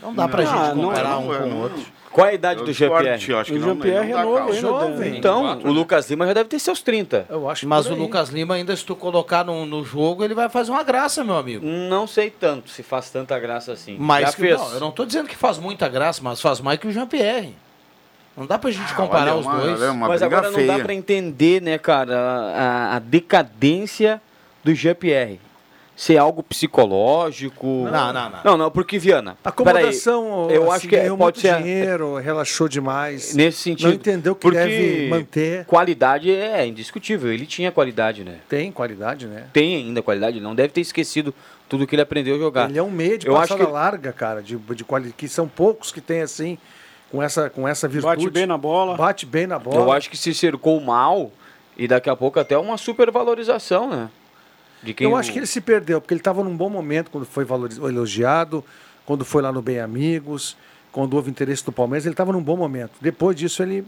[0.02, 1.58] Não dá pra Não, gente não, comparar não, um é, com o não.
[1.62, 1.82] outro.
[2.12, 3.18] Qual é a idade Eu do Jean-Pierre?
[3.20, 5.18] tio, acho que O não- Jean-Pierre não é novo ainda, Jovem.
[5.18, 7.26] Então, o Lucas Lima já deve ter seus 30.
[7.30, 10.48] Eu acho Mas o Lucas Lima ainda, se tu colocar no, no jogo, ele vai
[10.50, 11.66] fazer uma graça, meu amigo.
[11.66, 13.96] Não sei tanto se faz tanta graça assim.
[13.98, 14.60] Mas já que, fez.
[14.60, 17.56] não, eu não tô dizendo que faz muita graça, mas faz mais que o Jean-Pierre.
[18.36, 19.82] Não dá pra gente comparar olha, os uma- dois.
[19.82, 24.22] olha, uma Mas agora não dá pra entender, né, cara, a, a decadência
[24.64, 25.40] do Jean-Pierre.
[25.96, 27.68] Ser algo psicológico.
[27.68, 28.40] Não, não, não.
[28.44, 29.38] Não, não, porque, Viana.
[29.44, 31.62] Acomodação, peraí, eu assim, acho que é- ganhou pode muito ser.
[31.62, 33.36] dinheiro, relaxou demais.
[33.36, 33.90] Nesse sentido.
[33.90, 35.66] Não entendeu que porque deve manter.
[35.66, 37.32] Qualidade é indiscutível.
[37.32, 38.38] Ele tinha qualidade, né?
[38.50, 39.46] Tem qualidade, né?
[39.54, 40.38] Tem ainda qualidade.
[40.38, 41.32] Ele não deve ter esquecido
[41.70, 42.70] tudo que ele aprendeu a jogar.
[42.72, 45.28] Ele é um meio de eu acho passada que larga, cara, de, de qualidade, que
[45.28, 46.58] são poucos que tem assim,
[47.12, 48.16] com essa, com essa virtude.
[48.16, 48.98] Bate bem na bola.
[48.98, 49.76] Bate bem na bola.
[49.78, 51.32] Eu acho que se cercou mal
[51.78, 54.10] e daqui a pouco até uma supervalorização, né?
[54.84, 57.10] De quem Eu o- acho que ele se perdeu, porque ele estava num bom momento
[57.10, 58.64] quando foi valoriz- elogiado,
[59.06, 60.58] quando foi lá no Bem Amigos,
[60.92, 62.92] quando houve interesse do Palmeiras, ele estava num bom momento.
[63.02, 63.86] Depois disso, ele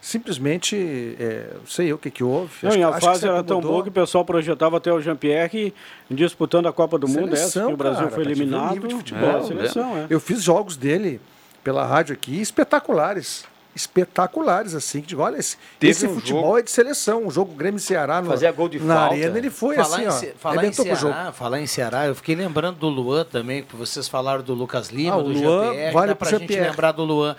[0.00, 2.50] simplesmente, é, sei eu o que, que houve.
[2.62, 5.00] Não, Acho e a fase se era tão boa que o pessoal projetava até o
[5.00, 5.72] Jean-Pierre
[6.10, 8.72] disputando a Copa do Mundo, essa Seleção, que o Brasil cara, foi o eliminado.
[8.74, 9.38] nível de futebol.
[9.38, 10.06] É, seleção, é.
[10.10, 11.20] Eu fiz jogos dele
[11.62, 13.44] pela rádio aqui espetaculares.
[13.74, 17.24] Espetaculares, assim, que digo, olha, esse, esse um futebol jogo- é de seleção.
[17.26, 19.14] Um jogo Grêmio e Ceará no, Fazia gol de na falta.
[19.14, 20.10] arena, ele foi falar assim, em, ó.
[20.10, 21.12] Ce- falar em arrebentou com o jogo.
[21.14, 24.88] Ceará, falar em Ceará, eu fiquei lembrando do Luan também, que vocês falaram do Lucas
[24.90, 27.34] Lima, Ah, o do Luan Jean-Pierre, vale dá pra gente lembrar do Luan.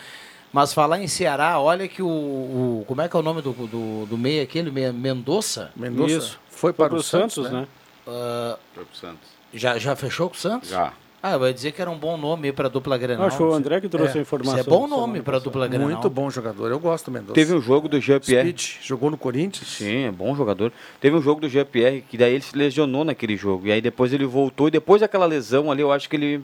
[0.52, 3.52] Mas falar em Ceará, olha que o, o- como é que é o nome do,
[3.54, 5.72] do, do meia aquele, Mendonça?
[5.76, 6.40] Mendonça Isso.
[6.50, 7.62] foi para pro o Santos, Santos, né?
[7.62, 7.68] né?
[8.08, 9.30] Ah, Foi pro Santos.
[9.54, 10.70] já, já fechou com o Santos?
[10.70, 10.94] Já.
[11.26, 13.26] Ah, eu ia dizer que era um bom nome para dupla Grenal.
[13.28, 14.60] Acho que foi o André que trouxe É, a informação.
[14.60, 15.88] Isso é bom nome para dupla Grenal.
[15.90, 17.34] Muito bom jogador, eu gosto do Mendonça.
[17.34, 18.50] Teve um jogo do Jean-Pierre.
[18.50, 19.70] Speed, jogou no Corinthians.
[19.70, 20.74] Sim, é bom jogador.
[21.00, 23.68] Teve um jogo do Jean-Pierre que daí ele se lesionou naquele jogo.
[23.68, 24.68] E aí depois ele voltou.
[24.68, 26.44] E depois daquela lesão ali, eu acho que ele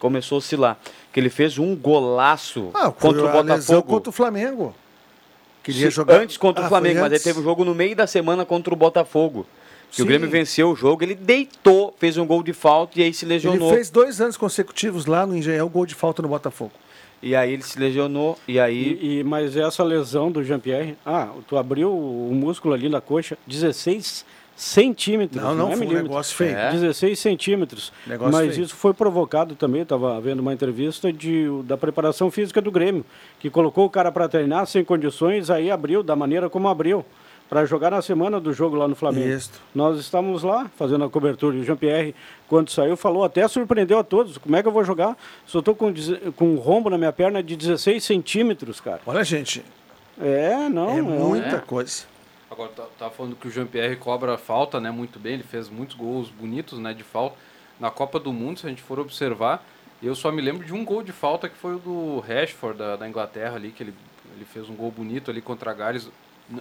[0.00, 0.76] começou a oscilar.
[1.12, 3.82] Que ele fez um golaço Ah, contra o Botafogo.
[3.84, 4.74] contra o Flamengo.
[5.62, 7.22] Queria Sim, jogar Antes contra Ah, o Flamengo, mas aí antes?
[7.22, 9.46] teve um jogo no meio da semana contra o Botafogo.
[9.90, 10.02] Que Sim.
[10.02, 13.26] o Grêmio venceu o jogo, ele deitou, fez um gol de falta e aí se
[13.26, 13.68] lesionou.
[13.68, 16.72] Ele fez dois anos consecutivos lá no Engenhão, gol de falta no Botafogo.
[17.22, 18.98] E aí ele se lesionou e aí.
[19.00, 23.36] E, e- mas essa lesão do Jean-Pierre, ah, tu abriu o músculo ali na coxa,
[23.46, 24.24] 16
[24.56, 25.42] centímetros.
[25.42, 26.56] Não, não, é foi um negócio feio.
[26.56, 26.70] É.
[26.70, 27.92] 16 centímetros.
[28.06, 28.64] Negócio mas feio.
[28.64, 33.04] isso foi provocado também, estava vendo uma entrevista de, da preparação física do Grêmio,
[33.38, 37.04] que colocou o cara para treinar sem condições, aí abriu da maneira como abriu.
[37.50, 39.28] Para jogar na semana do jogo lá no Flamengo.
[39.28, 39.50] Isso.
[39.74, 42.14] Nós estávamos lá fazendo a cobertura e o Jean-Pierre,
[42.48, 44.38] quando saiu, falou, até surpreendeu a todos.
[44.38, 45.16] Como é que eu vou jogar?
[45.44, 45.92] Só estou com,
[46.36, 49.00] com um rombo na minha perna de 16 centímetros, cara.
[49.04, 49.64] Olha, gente,
[50.20, 50.90] É, não.
[50.90, 51.58] é um- muita é.
[51.58, 52.04] coisa.
[52.48, 55.96] Agora, tá, tá falando que o Jean-Pierre cobra falta, né, muito bem, ele fez muitos
[55.96, 57.36] gols bonitos, né, de falta.
[57.80, 59.64] Na Copa do Mundo, se a gente for observar,
[60.02, 62.94] eu só me lembro de um gol de falta que foi o do Rashford, da,
[62.96, 63.94] da Inglaterra ali, que ele,
[64.36, 66.08] ele fez um gol bonito ali contra a Gales.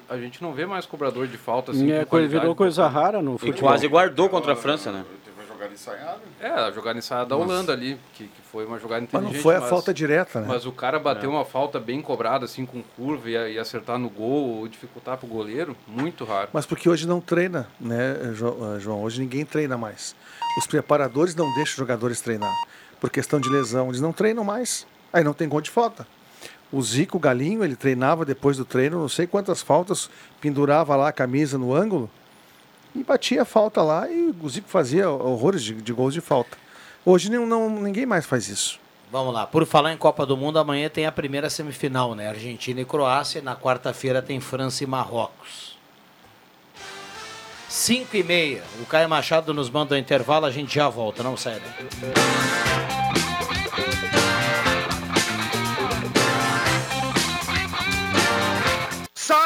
[0.08, 1.91] A gente não vê mais cobrador de falta assim.
[1.91, 3.69] É, virou coisa rara no E futebol.
[3.69, 5.04] quase guardou contra a França, né?
[5.25, 6.19] Teve uma jogada ensaiada.
[6.39, 9.36] É, a jogada ensaiada da Holanda ali, que, que foi uma jogada Mas inteligente.
[9.36, 10.47] não foi a falta direta, né?
[10.47, 14.10] Mas o cara bateu uma falta bem cobrada, assim, com curva e, e acertar no
[14.10, 16.49] gol ou dificultar pro goleiro, muito raro.
[16.54, 19.02] Mas porque hoje não treina, né, eh, João?
[19.04, 20.15] Hoje ninguém treina mais.
[20.58, 22.54] Os preparadores não deixam os jogadores treinar.
[22.99, 24.86] Por questão de lesão, eles não treinam mais.
[25.12, 26.06] Aí não tem gol de falta.
[26.71, 31.12] O Zico Galinho, ele treinava depois do treino, não sei quantas faltas, pendurava lá a
[31.12, 32.10] camisa no ângulo
[32.95, 36.58] e batia a falta lá e o Zico fazia horrores de, de gols de falta.
[37.05, 38.79] Hoje não, não- ninguém mais faz isso.
[39.12, 39.47] Vamos lá.
[39.47, 42.29] Por falar em Copa do Mundo, amanhã tem a primeira semifinal, né?
[42.29, 43.39] Argentina e Croácia.
[43.39, 45.75] E na quarta-feira tem França e Marrocos.
[47.67, 48.63] 5 e meia.
[48.79, 51.23] O Caio Machado nos manda o intervalo, a gente já volta.
[51.23, 53.09] Não sai daí.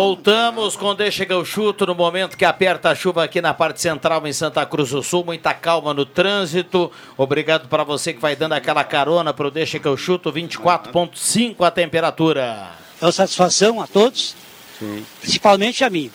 [0.00, 3.80] Voltamos com Deixa que eu chuto no momento que aperta a chuva aqui na parte
[3.80, 5.24] central em Santa Cruz do Sul.
[5.24, 6.92] Muita calma no trânsito.
[7.16, 10.30] Obrigado para você que vai dando aquela carona pro Deixa que eu chuto.
[10.30, 12.72] 24,5 a temperatura.
[13.00, 14.36] É uma satisfação a todos,
[15.22, 16.10] principalmente a mim.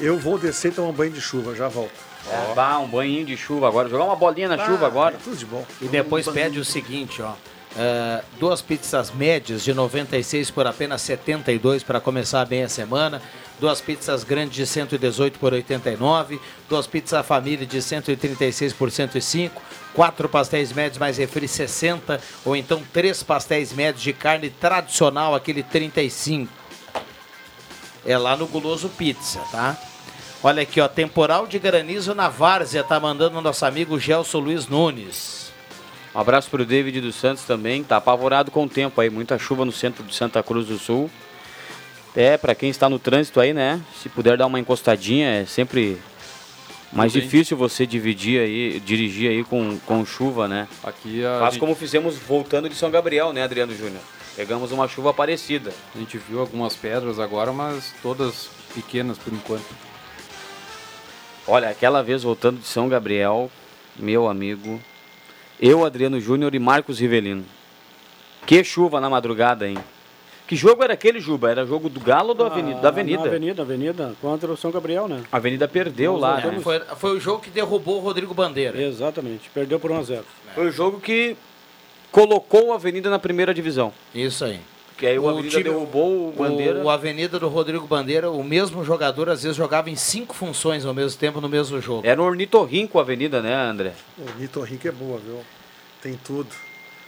[0.00, 1.92] Eu vou descer e tomar um banho de chuva, já volto.
[2.28, 3.88] É, bah, um banhinho de chuva agora.
[3.88, 5.16] Jogar uma bolinha na Ah, chuva agora.
[5.22, 5.64] Tudo de bom.
[5.80, 7.34] E depois pede o seguinte, ó.
[7.76, 13.20] Eh, duas pizzas médias de 96 por apenas 72 para começar bem a semana.
[13.58, 16.40] Duas pizzas grandes de 118 por 89.
[16.68, 19.60] Duas pizzas família de 136 por 105.
[19.92, 22.20] Quatro pastéis médios mais refri 60.
[22.44, 26.52] Ou então três pastéis médios de carne tradicional, aquele 35.
[28.06, 29.76] É lá no Guloso Pizza, tá?
[30.42, 34.68] Olha aqui, ó, temporal de granizo na várzea, tá mandando o nosso amigo Gelson Luiz
[34.68, 35.43] Nunes.
[36.14, 37.82] Um abraço pro David dos Santos também.
[37.82, 39.10] Tá apavorado com o tempo aí.
[39.10, 41.10] Muita chuva no centro de Santa Cruz do Sul.
[42.14, 43.80] É, para quem está no trânsito aí, né?
[44.00, 45.98] Se puder dar uma encostadinha, é sempre
[46.92, 50.68] mais difícil você dividir aí, dirigir aí com, com chuva, né?
[50.84, 54.00] Aqui a Faz gente- como fizemos voltando de São Gabriel, né, Adriano Júnior?
[54.36, 55.72] Pegamos uma chuva parecida.
[55.92, 59.66] A gente viu algumas pedras agora, mas todas pequenas por enquanto.
[61.48, 63.50] Olha, aquela vez voltando de São Gabriel,
[63.96, 64.80] meu amigo,
[65.60, 67.44] eu, Adriano Júnior e Marcos Rivelino.
[68.46, 69.78] Que chuva na madrugada, hein?
[70.46, 71.50] Que jogo era aquele, Juba?
[71.50, 72.80] Era jogo do Galo ou do Avenida?
[72.80, 73.22] Da Avenida.
[73.22, 75.22] Na Avenida, Avenida, contra o São Gabriel, né?
[75.32, 76.60] A Avenida perdeu Nós lá, né?
[76.60, 78.80] Foi, foi o jogo que derrubou o Rodrigo Bandeira.
[78.80, 81.34] Exatamente, perdeu por 1 a 0 Foi o jogo que
[82.12, 83.90] colocou a Avenida na primeira divisão.
[84.14, 84.60] Isso aí.
[84.96, 86.78] Que aí o, Avenida derrubou o Bandeira.
[86.78, 90.84] O, o Avenida do Rodrigo Bandeira, o mesmo jogador às vezes jogava em cinco funções
[90.86, 92.06] ao mesmo tempo no mesmo jogo.
[92.06, 93.92] Era o Ornitorrinco a Avenida, né, André?
[94.16, 95.40] O Nito Rico é boa, viu?
[96.00, 96.50] Tem tudo.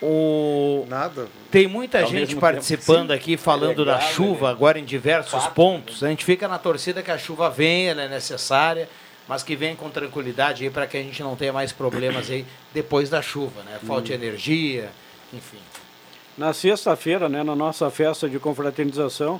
[0.02, 0.84] O...
[0.88, 1.28] Nada.
[1.50, 6.02] Tem muita Ao gente participando tempo, aqui falando da Legal, chuva agora em diversos pontos.
[6.02, 8.88] A gente fica na torcida que a chuva venha, ela é necessária,
[9.28, 12.44] mas que venha com tranquilidade aí para que a gente não tenha mais problemas aí
[12.74, 13.78] depois da chuva, né?
[13.86, 14.16] Falta de Hum.
[14.16, 14.90] energia,
[15.32, 15.58] enfim.
[16.36, 19.36] Na sexta-feira, né, na nossa festa de confraternização,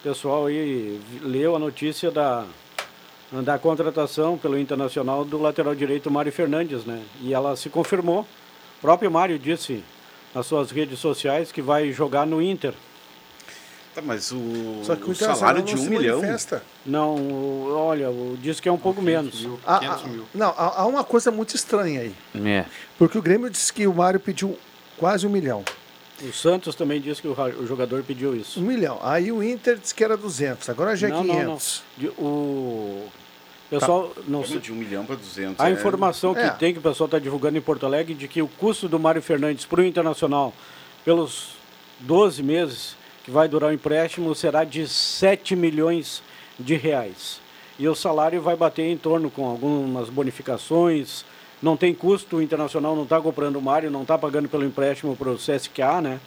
[0.00, 2.44] o pessoal aí leu a notícia da,
[3.32, 7.00] da contratação pelo Internacional do lateral direito Mário Fernandes, né?
[7.22, 8.20] E ela se confirmou.
[8.78, 9.82] O próprio Mário disse
[10.34, 12.74] nas suas redes sociais que vai jogar no Inter.
[13.94, 16.20] Tá, mas o, Só que o o salário de um milhão.
[16.84, 19.46] Não, o- olha, o- diz que é um pouco menos.
[19.64, 19.96] Ah, ah,
[20.34, 22.14] não, há, há uma coisa muito estranha aí.
[22.34, 22.66] É.
[22.98, 24.58] Porque o Grêmio disse que o Mário pediu
[24.98, 25.64] quase um milhão.
[26.22, 28.60] O Santos também disse que o, jogador pediu isso.
[28.60, 28.98] Um milhão.
[29.02, 31.82] Aí o Inter disse que era 200, agora já é Não, não, 500.
[31.98, 32.02] não.
[32.08, 33.08] De- O
[33.68, 34.60] pessoal não Como sei.
[34.60, 35.58] de um milhão para 200.
[35.58, 36.50] A é- informação que É.
[36.50, 39.20] tem, que o pessoal está divulgando em Porto Alegre, de que o custo do Mário
[39.20, 40.52] Fernandes para o Internacional,
[41.04, 41.54] pelos
[41.98, 46.22] 12 meses que vai durar o empréstimo, será de 7 milhões
[46.60, 47.40] de reais.
[47.76, 51.24] E o salário vai bater em torno com algumas bonificações.
[51.62, 55.16] Não tem custo, o Internacional não está comprando o Mário, não está pagando pelo empréstimo
[55.16, 56.20] para o CSKA, né?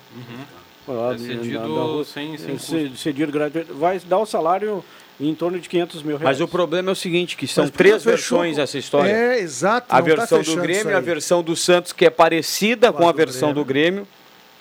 [0.88, 2.14] Lá É cedido da- da Rússia.
[2.14, 3.74] sem- sem É ce- Cedido gratuito.
[3.76, 4.84] Vai dar o salário
[5.20, 6.38] em torno de 500 mil reais.
[6.38, 9.12] Mas o problema é o seguinte, que são Mas três versões essa história.
[9.12, 9.88] É, exato.
[9.90, 13.12] A tá versão do fechando Grêmio, a versão do Santos, que é parecida com a
[13.12, 14.08] do versão do Grêmio,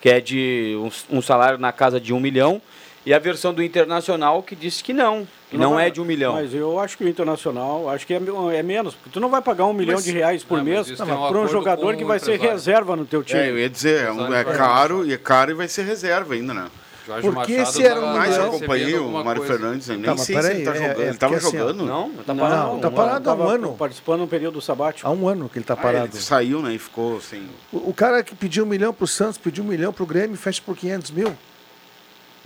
[0.01, 0.75] que é de
[1.11, 2.61] um, um salário na casa de um milhão,
[3.07, 6.03] e a versão do Internacional, que disse que não, que não, vai- é de um
[6.03, 6.33] milhão.
[6.33, 8.19] Mas eu acho que o Internacional, acho que é,
[8.53, 10.97] é menos, porque tu não vai pagar um milhão de reais por Não, mas mês
[10.97, 13.39] para tem um um jogador que vai ser reserva no teu time.
[13.39, 16.33] É, eu ia dizer, é, um- é caro, e é caro e vai ser reserva
[16.33, 16.67] ainda, né?
[17.05, 19.41] Jorge Porque Machado esse era um tava Mais acompanhei o Mário.
[19.43, 21.01] Fernandes, eu nem Tá, sei se ele tá é- jogando.
[21.01, 21.85] é ele tava assim, jogando?
[21.85, 22.79] Não, tá Não, parado.
[22.79, 23.73] tá parado há um ano.
[23.75, 25.07] Participando um período sabático.
[25.07, 26.09] Há um ano que ele tá Ah, parado.
[26.13, 26.73] ele saiu, né?
[26.73, 27.43] E ficou sem.
[27.71, 30.61] O, o cara que pediu um milhão pro Santos, pediu um milhão pro Grêmio, fecha
[30.65, 31.33] por 500 mil.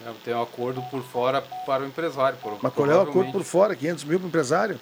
[0.05, 2.37] É, Tem um acordo por fora para o empresário.
[2.41, 3.75] Por, Mas qual é o acordo por fora?
[3.75, 4.79] 500 mil pro empresário?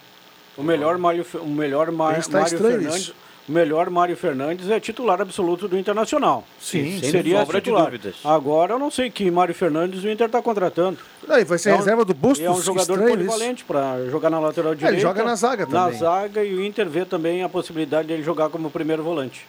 [0.58, 2.96] O melhor Mário, o melhor Ma- Ele está Mário Fernandes.
[2.96, 3.16] isso.
[3.48, 6.44] O melhor Mário Fernandes é titular absoluto do Internacional.
[6.60, 7.92] Sim, sem seria titular.
[8.24, 11.00] Agora eu não sei que Mário Fernandes o Inter está contratando.
[11.28, 14.06] Não, e vai ser É um- reserva do Bustos, é um jogador estranho polivalente para
[14.12, 14.94] jogar na lateral direita.
[14.96, 16.00] ele joga na zaga Na também.
[16.00, 19.48] zaga e o Inter vê também a possibilidade dele jogar como primeiro volante.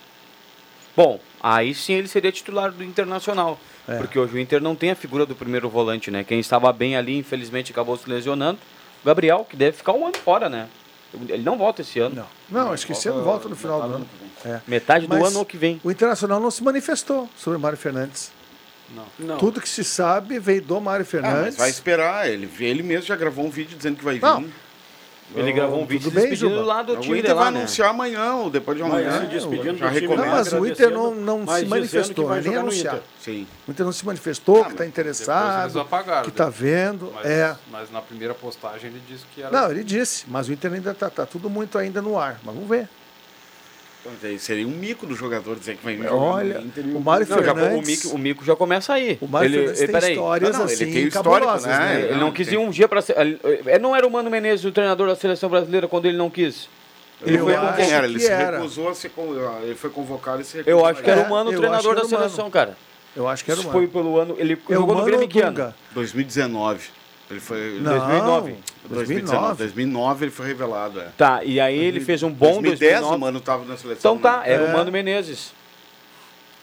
[0.97, 3.59] Bom, aí sim ele seria titular do Internacional.
[3.89, 3.97] É.
[3.97, 6.23] Porque hoje o Inter não tem a figura do primeiro volante, né?
[6.23, 8.59] Quem estava bem ali, infelizmente, acabou se lesionando.
[9.03, 10.69] O Gabriel, que deve ficar um ano fora, né?
[11.29, 12.27] Ele não volta esse ano.
[12.51, 14.09] Não, não acho que esse ano volta no final do ano.
[14.45, 14.61] É.
[14.67, 15.81] Metade do Mas ano ou que vem.
[15.83, 18.31] O Internacional não se manifestou sobre o Mário Fernandes.
[19.19, 19.39] Não.
[19.39, 21.57] Tudo que se sabe veio do Mário Ah, mas Fernandes.
[21.57, 22.29] vai esperar.
[22.29, 24.23] Ele, ele mesmo já gravou um vídeo dizendo que vai vir.
[24.23, 24.45] Não.
[25.35, 26.67] Ele gravou um vídeo tudo se bem, despedindo Juba.
[26.75, 27.59] lá do o time Inter vai lá, né?
[27.61, 29.21] anunciar amanhã ou depois de Mas amanhã.
[29.21, 30.19] se despedindo já recomendo.
[30.27, 32.99] Não, mas o Inter não, não mas se manifestou, que vai ele nem anunciar.
[33.21, 33.47] Sim.
[33.67, 36.23] O Inter não se manifestou, Ah, que está interessado, apagaram.
[36.25, 37.13] que está vendo.
[37.15, 37.57] Mas, É.
[37.71, 39.51] mas na primeira postagem ele disse que era.
[39.51, 42.41] Não, ele disse, mas o Inter ainda está tá tudo muito ainda no ar.
[42.45, 42.89] Mas vamos ver.
[44.39, 45.99] Seria um mico do jogador dizer que vai.
[46.09, 47.87] Olha, jogar e o Mário Não, já, o, Fernandes.
[48.05, 49.19] mico, o mico já começa aí.
[49.21, 50.13] O Mário ele, Fernandes eh, tem peraí.
[50.13, 51.79] histórias Não, não, ele assim, tem histórico, cabulosas, né?
[51.79, 52.01] né?
[52.03, 53.03] Ele Não, não quis tem- ir um dia para.
[53.81, 56.69] Não era o Mano Menezes o treinador da seleção brasileira quando ele não quis.
[57.23, 58.07] Ele Eu foi Quem era?
[58.07, 58.57] Ele se era.
[58.57, 59.11] recusou a ser.
[59.63, 60.81] Ele foi convocado e se recusou.
[60.81, 62.77] Eu acho que era o Mano o treinador da seleção, cara.
[63.15, 63.81] Eu acho que era o Isso Mano.
[63.81, 64.35] foi pelo ano.
[64.39, 65.51] Ele É jogou no Grêmio que ano?
[65.51, 65.75] Dunga?
[65.93, 66.89] 2019.
[67.31, 67.79] Ele foi.
[67.81, 68.55] Não, 2009.
[68.89, 69.57] 2019.
[69.59, 71.09] 2009 ele foi revelado, é.
[71.17, 73.15] Tá, e aí ele fez um bom 2010 2009.
[73.17, 74.15] o Mano tava na seleção.
[74.15, 74.53] Então tá, né?
[74.53, 74.71] era É.
[74.71, 75.53] o Mano Menezes.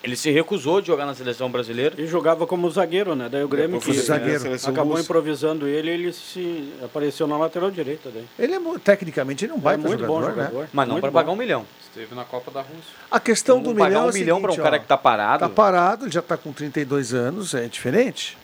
[0.04, 1.96] Ele se recusou de jogar na seleção brasileira.
[1.98, 3.28] E jogava como zagueiro, né?
[3.30, 4.40] Daí o Grêmio que foi zagueiro.
[4.40, 5.04] seleção acabou russa.
[5.04, 8.10] improvisando ele ele se apareceu na lateral direita.
[8.14, 8.26] Daí.
[8.38, 10.44] Ele é, tecnicamente, ele é um É baita muito jogador, bom né?
[10.46, 10.70] jogador.
[10.72, 11.66] Mas não para pagar um milhão.
[11.82, 12.94] Esteve na Copa da Rússia.
[13.10, 14.98] A questão do Vamos pagar milhão um é o milhão para um cara que tá
[14.98, 15.40] parado.
[15.40, 18.38] Tá parado, ele já está com 32 anos, é diferente.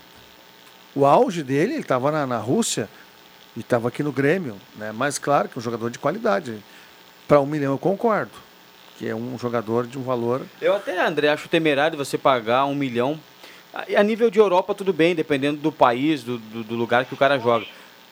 [0.96, 2.88] O auge dele, ele estava na, na Rússia
[3.56, 4.92] e estava aqui no Grêmio, né?
[4.92, 6.64] Mas claro que é um jogador de qualidade.
[7.28, 8.32] Para um milhão eu concordo,
[8.98, 10.42] que é um jogador de um valor.
[10.62, 13.20] Eu até, André, acho temerário você pagar um milhão.
[13.74, 17.14] A a nível de Europa, tudo bem, dependendo do país, do, do, do lugar que
[17.14, 17.66] o cara joga.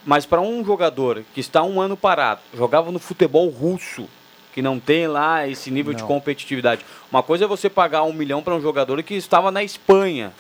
[0.04, 4.10] Mas para um jogador que está um ano parado, jogava no futebol russo,
[4.54, 6.08] que não tem lá esse nível de Não.
[6.08, 6.84] competitividade.
[7.12, 10.34] Uma coisa é você pagar um milhão para um jogador que estava na Espanha,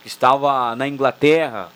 [0.00, 1.68] que estava na Inglaterra,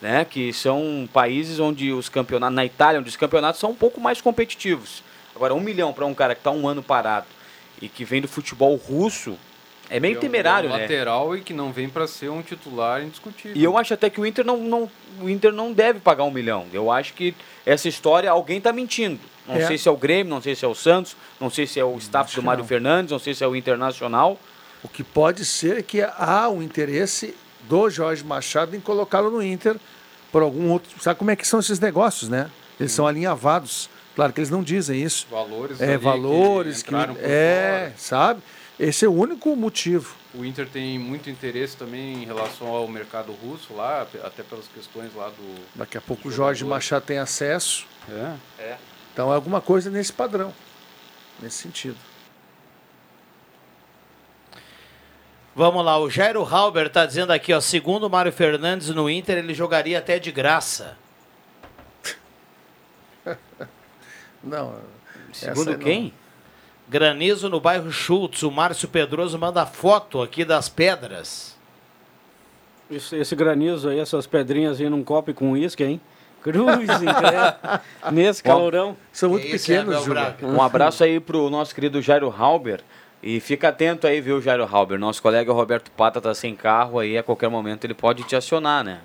[0.00, 0.24] né?
[0.24, 4.20] Que são países onde os campeonatos, na Itália, onde os campeonatos são um pouco mais
[4.20, 5.02] competitivos.
[5.34, 7.26] Agora, um milhão para um cara que está um ano parado
[7.82, 9.36] e que vem do futebol russo,
[9.90, 10.82] é meio É um- temerário, é um né?
[10.82, 13.56] lateral e que não vem para ser um titular indiscutível.
[13.56, 16.30] E eu acho até que o Inter não, não, o Inter não deve pagar um
[16.30, 16.66] milhão.
[16.72, 17.34] Eu acho que
[17.66, 19.20] essa história, alguém está mentindo.
[19.46, 19.66] Não É.
[19.66, 21.84] sei se é o Grêmio, não sei se é o Santos, não sei se é
[21.84, 22.68] o staff acho do Mário não.
[22.68, 24.38] Fernandes, não sei se é o Internacional.
[24.82, 27.34] O que pode ser é que há um interesse
[27.68, 29.76] do Jorge Machado em colocá-lo no Inter
[30.30, 30.90] por algum outro.
[31.00, 32.50] Sabe como é que são esses negócios, né?
[32.78, 33.88] Eles são alinhavados.
[34.14, 35.26] Claro que eles não dizem isso.
[35.30, 37.18] Valores É, valores que que.
[37.20, 38.40] É, sabe?
[38.78, 40.14] Esse é o único motivo.
[40.34, 45.14] O Inter tem muito interesse também em relação ao mercado russo lá, até pelas questões
[45.14, 45.64] lá do.
[45.74, 46.64] Daqui a pouco o Jorge.
[46.64, 47.86] Machado tem acesso.
[48.58, 48.76] É.
[49.12, 50.52] Então é alguma coisa nesse padrão.
[51.40, 51.96] Nesse sentido.
[55.56, 59.38] Vamos lá, o Jairo Halber tá dizendo aqui, ó, segundo o Mário Fernandes no Inter,
[59.38, 60.96] ele jogaria até de graça.
[64.42, 64.74] Não.
[65.32, 65.78] Segundo essa não.
[65.78, 66.12] quem?
[66.88, 68.42] Granizo no bairro Schultz.
[68.42, 71.56] O Márcio Pedroso manda foto aqui das pedras.
[72.90, 76.00] Esse, esse granizo aí, essas pedrinhas aí num copo com uísque, hein?
[76.42, 76.86] Cruz.
[78.12, 78.96] Nesse calorão.
[79.10, 80.06] São muito Esse é pequenos.
[80.06, 80.46] Braga.
[80.46, 82.82] Um abraço aí pro nosso querido Jairo Halber.
[83.26, 84.98] E fica atento aí, viu, Jairo Halber?
[84.98, 88.84] Nosso colega Roberto Pata tá sem carro aí, a qualquer momento ele pode te acionar,
[88.84, 89.00] né?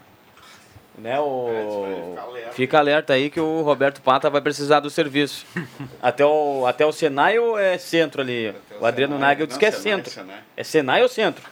[0.97, 2.17] Né, o...
[2.51, 5.45] Fica alerta aí que o Roberto Pata vai precisar do serviço.
[6.03, 8.53] até, o, até o Senai ou é centro ali?
[8.81, 9.29] O Adriano Senai.
[9.29, 10.11] Nagel disse que é Senai, centro.
[10.11, 10.39] Senai.
[10.57, 11.49] É Senai ou centro?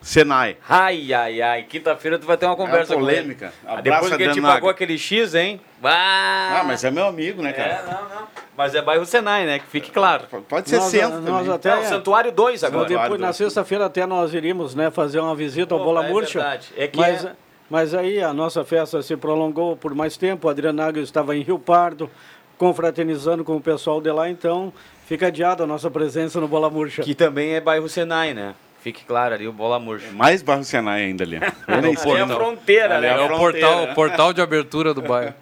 [0.00, 0.56] Senai.
[0.68, 1.62] Ai, ai, ai.
[1.64, 3.10] Quinta-feira tu vai ter uma conversa com ele.
[3.18, 3.52] polêmica.
[3.66, 5.60] Ah, Abraço, Depois que ele te pagou aquele X, hein?
[5.84, 7.82] Ah, Ah, mas é meu amigo, né, É, cara?
[7.84, 8.26] não, não.
[8.56, 9.58] Mas é bairro Senai, né?
[9.58, 10.24] Que fique claro.
[10.48, 11.52] Pode ser Nós- centro nós também.
[11.54, 12.88] até- É, o Santuário 2 agora.
[12.88, 16.38] Depois, na sexta-feira até nós iríamos né, fazer uma visita ao Bola é Murcha.
[16.40, 16.68] verdade.
[16.76, 17.32] É que mas, é-
[17.68, 20.46] mas aí a nossa festa se prolongou por mais tempo.
[20.46, 22.10] O Adriano Nagel estava em Rio Pardo,
[22.58, 24.72] confraternizando com o pessoal de lá, então
[25.06, 27.02] fica adiada a nossa presença no Bola Murcha.
[27.02, 28.54] Que também é bairro Senai, né?
[28.82, 30.06] Fique claro ali, o bola murcha.
[30.12, 31.36] Mais bairro Senai ainda ali.
[31.66, 33.12] Ali é a fronteira, Ali né?
[33.12, 33.66] a É o fronteira.
[33.68, 35.34] portal, o portal de abertura do bairro.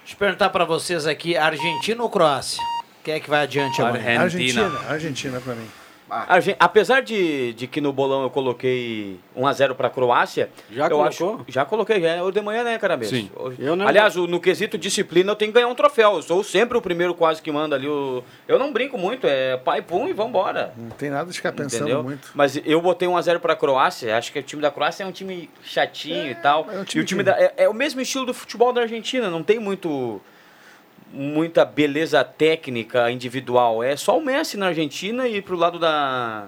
[0.00, 2.60] Deixa eu perguntar pra vocês aqui, Argentina ou Croácia?
[3.04, 4.20] Quem é que vai adiante amanhã?
[4.20, 5.66] Argentina, Argentina pra mim.
[6.28, 10.50] A gente- apesar de, de que no bolão eu coloquei 1x0 para a Croácia.
[10.70, 11.34] Já eu colocou?
[11.36, 13.10] Acho, já coloquei, já é o de manhã, né, Carabês?
[13.10, 13.30] Sim.
[13.58, 16.16] Eu não- Aliás, o- no quesito disciplina eu tenho que ganhar um troféu.
[16.16, 17.88] Eu sou sempre o primeiro quase que manda ali.
[17.88, 18.22] O...
[18.46, 20.74] Eu não brinco muito, é pai, pum e vambora.
[20.76, 22.02] Não tem nada de ficar pensando Entendeu?
[22.02, 22.28] muito.
[22.34, 24.16] Mas eu botei 1x0 pra Croácia.
[24.16, 26.66] Acho que o time da Croácia é um time chatinho e tal.
[26.70, 28.72] é um e time o time que- da, é, é o mesmo estilo do futebol
[28.72, 29.30] da Argentina.
[29.30, 30.20] Não tem muito
[31.12, 33.82] muita beleza técnica individual.
[33.84, 36.46] É só o Messi na Argentina e pro lado da,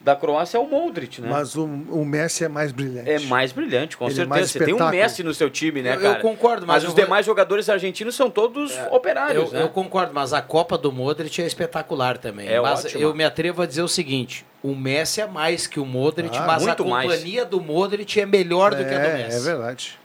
[0.00, 1.28] da Croácia é o Modric, né?
[1.30, 3.10] Mas o, o Messi é mais brilhante.
[3.10, 4.28] É mais brilhante, com Ele é certeza.
[4.30, 4.88] mais Você tem um.
[4.90, 6.20] Messi no seu time, né, Eu- eu cara?
[6.22, 9.62] concordo, mas mas eu os vou- demais jogadores argentinos são todos operários, Eu, né?
[9.64, 12.48] eu concordo, mas a Copa do Modric é espetacular também.
[12.48, 13.02] É mas ótima.
[13.02, 16.46] eu me atrevo a dizer o seguinte: o Messi é mais que o Modric, Ah,
[16.46, 17.10] mas a muito mais.
[17.10, 19.36] companhia do Modric é melhor do que a do É, Messi.
[19.36, 19.98] é verdade.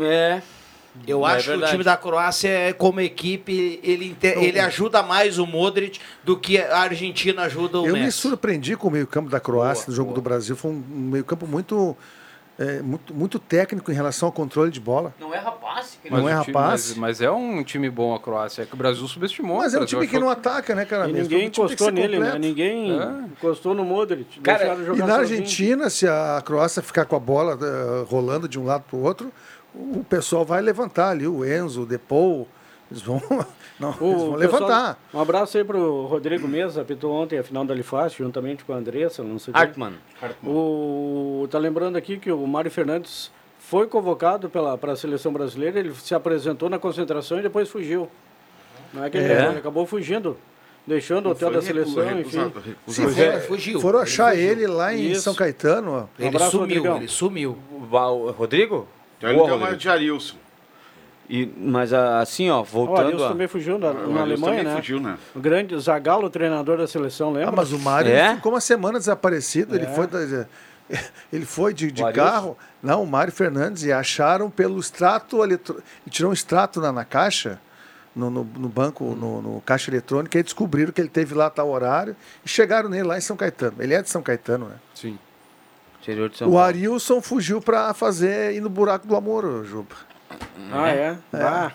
[0.00, 0.42] É.
[1.06, 5.38] Eu É acho que o time da Croácia, é, como equipe, ele, ele ajuda mais
[5.38, 8.18] o Modric do que a Argentina ajuda o Eu me Messi.
[8.18, 10.14] surpreendi com o meio-campo da Croácia Boa, no jogo boa.
[10.16, 10.56] do Brasil.
[10.56, 11.96] Foi um meio-campo muito,
[12.58, 15.14] é, muito, muito técnico em relação ao controle de bola.
[15.20, 15.98] Não é rapaz.
[16.02, 16.88] que Não Mas é o time- rapaz?
[16.88, 18.62] Mas, mas é um time bom a Croácia.
[18.62, 19.58] É que o Brasil subestimou.
[19.58, 21.08] Mas é um time que não ataca, né, cara?
[21.08, 22.36] E ninguém que encostou nele, né?
[22.38, 23.04] Ninguém É.
[23.32, 24.40] encostou no Modric.
[24.40, 25.12] Cara, E na sozinho.
[25.14, 29.02] Argentina, se a Croácia ficar com a bola eh, rolando de um lado para o
[29.02, 29.30] outro,
[29.76, 32.48] o pessoal vai levantar ali, o Enzo, o Depou,
[32.90, 33.20] eles vão,
[33.78, 34.98] não, O eles vão pessoal- levantar.
[35.12, 38.76] Um abraço aí pro Rodrigo Mesa, apitou ontem a final da Lifácio, juntamente com a
[38.76, 39.62] Andressa, não sei o quê.
[39.62, 39.92] Hartmann.
[40.44, 45.78] O, tá lembrando aqui que o Mário Fernandes foi convocado pela, para a seleção brasileira,
[45.80, 48.08] ele se apresentou na concentração e depois fugiu.
[48.94, 49.46] Não é que ele, É?
[49.48, 50.36] ele acabou fugindo,
[50.86, 52.38] deixando o hotel da seleção, recu- enfim.
[52.38, 52.68] recusado, Sim,
[53.02, 53.10] recusado.
[53.14, 53.80] foram, É, fugiu.
[53.80, 54.48] foram Ele achar fugiu.
[54.50, 55.22] ele lá em Isso.
[55.22, 55.90] São Caetano.
[55.92, 56.04] ó.
[56.18, 56.96] Ele abraço, sumiu, Rodrigão.
[56.98, 57.58] ele sumiu.
[57.72, 58.86] O Val- Rodrigo?
[59.18, 59.80] Então ele Boa, deu uma Rodrigo.
[59.82, 60.36] de Arilson.
[61.28, 63.28] E, mas assim, ó, O voltando Arius a...
[63.30, 64.76] também fugiu na, Arilson Alemanha, também né?
[64.76, 65.18] fugiu, né?
[65.34, 67.48] O grande Zagallo, treinador da seleção, lembra?
[67.48, 68.36] Ah, mas o Mário É?
[68.36, 69.74] ficou uma semana desaparecido.
[69.74, 70.46] Ele foi, da-
[71.32, 72.56] ele foi de, de O carro.
[72.80, 73.82] Não, o Mário Fernandes.
[73.82, 75.82] E acharam pelo extrato eletro...
[76.06, 77.58] E tirou um extrato na, na caixa,
[78.14, 81.68] no, no, no banco, no, no caixa eletrônico, e descobriram que ele teve lá tal
[81.70, 82.14] horário.
[82.44, 83.76] E chegaram nele lá em São Caetano.
[83.80, 84.76] Ele é de São Caetano, né?
[84.94, 85.18] Sim.
[86.06, 86.64] Interior de São O Paulo.
[86.66, 89.96] Arilson fugiu para fazer ir no buraco do amor, Juba.
[90.72, 91.16] Ah, é?
[91.32, 91.72] Ah,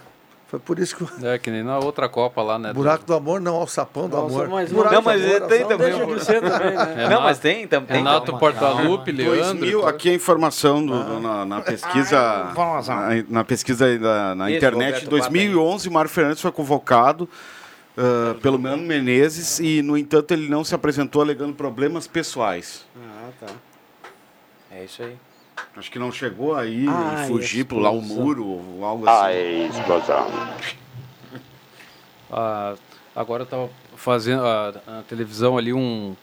[0.47, 2.73] Foi por isso que o É que nem na outra Copa lá, né?
[2.73, 4.47] buraco do amor não, ao sapão do amor.
[4.49, 5.77] mas não- buraco Não, do mas amor, tem também.
[5.97, 6.83] deixa de ser também, né?
[6.95, 9.37] Renato- Não, mas tem, tem Renato Portaluppi, Leandro.
[9.59, 14.49] 2000, aqui a informação do- do- na, na pesquisa, na, na pesquisa aí da, na
[14.49, 17.29] Isso, internet, em 2011, Mário Fernandes foi convocado
[17.97, 22.85] ah, pelo Mano Menezes e, no entanto, ele não se apresentou alegando problemas pessoais.
[22.97, 23.53] Ah, tá.
[24.81, 25.15] É isso aí.
[25.77, 27.91] Acho que não chegou aí Ah, fugir, explosão.
[27.91, 29.69] pular o muro ou algo assim.
[32.31, 32.73] Ah,
[33.15, 36.15] agora estava fazendo a, a televisão ali um,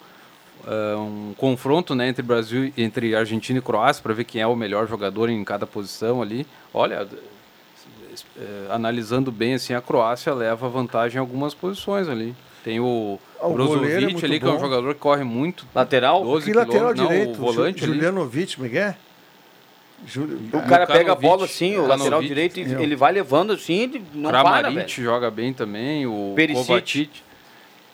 [0.66, 4.56] ah, um confronto né, entre Brasil entre Argentina e Croácia para ver quem é o
[4.56, 6.44] melhor jogador em cada posição ali.
[6.74, 7.06] Olha,
[8.36, 12.34] eh, analisando bem assim, a Croácia leva vantagem em algumas posições ali.
[12.68, 14.58] Tem o Ah, o é Brozovic muito ali, que é um bom.
[14.60, 15.66] jogador que corre muito.
[15.74, 16.22] Lateral?
[16.22, 17.38] 12 Que lateral direito?
[17.40, 17.86] Não, o volante Ju-.
[17.94, 18.94] Julianovic, Miguel?
[20.06, 20.38] Júlio...
[20.52, 22.80] O cara pega a bola assim, o lateral direito, e Eu.
[22.80, 24.88] ele vai levando assim, não para, Kramaric velho.
[24.90, 26.66] joga bem também, o Perisic.
[26.66, 27.10] Kovacic.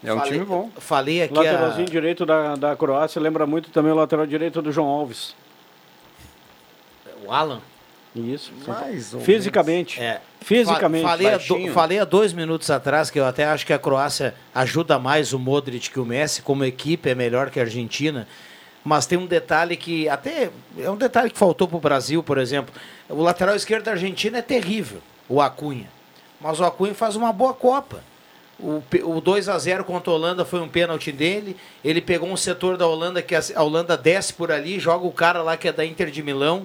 [0.03, 0.71] É um Falei- time bom.
[0.77, 1.91] Falei aqui Lateralzinho a...
[1.91, 5.37] direito da, da Croácia lembra muito também o lateral direito do João Alves.
[7.25, 7.61] o Alan.
[8.15, 8.53] Isso.
[8.67, 10.01] Mais ou Fisicamente.
[10.01, 10.21] É.
[10.41, 11.03] Fisicamente.
[11.03, 13.79] Fa- Falei há, do- falei há dois minutos atrás que eu até acho que a
[13.79, 18.29] Croácia ajuda mais o Modric que o Messi, como equipe é melhor que a Argentina.
[18.85, 22.37] Mas tem um detalhe que até é um detalhe que faltou para o Brasil, por
[22.39, 22.73] exemplo.
[23.09, 24.99] O lateral esquerdo da Argentina é terrível,
[25.29, 25.89] o Acunha.
[26.41, 28.05] Mas o Acunha faz uma boa Copa.
[28.61, 31.57] O, o 2 a 0 contra a Holanda foi um pênalti dele.
[31.83, 35.11] Ele pegou um setor da Holanda que a a Holanda desce por ali, joga o
[35.13, 36.65] cara lá que é da Inter de Milão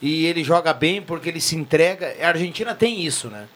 [0.00, 2.14] e ele joga bem porque ele se entrega.
[2.20, 3.46] A Argentina tem isso, né?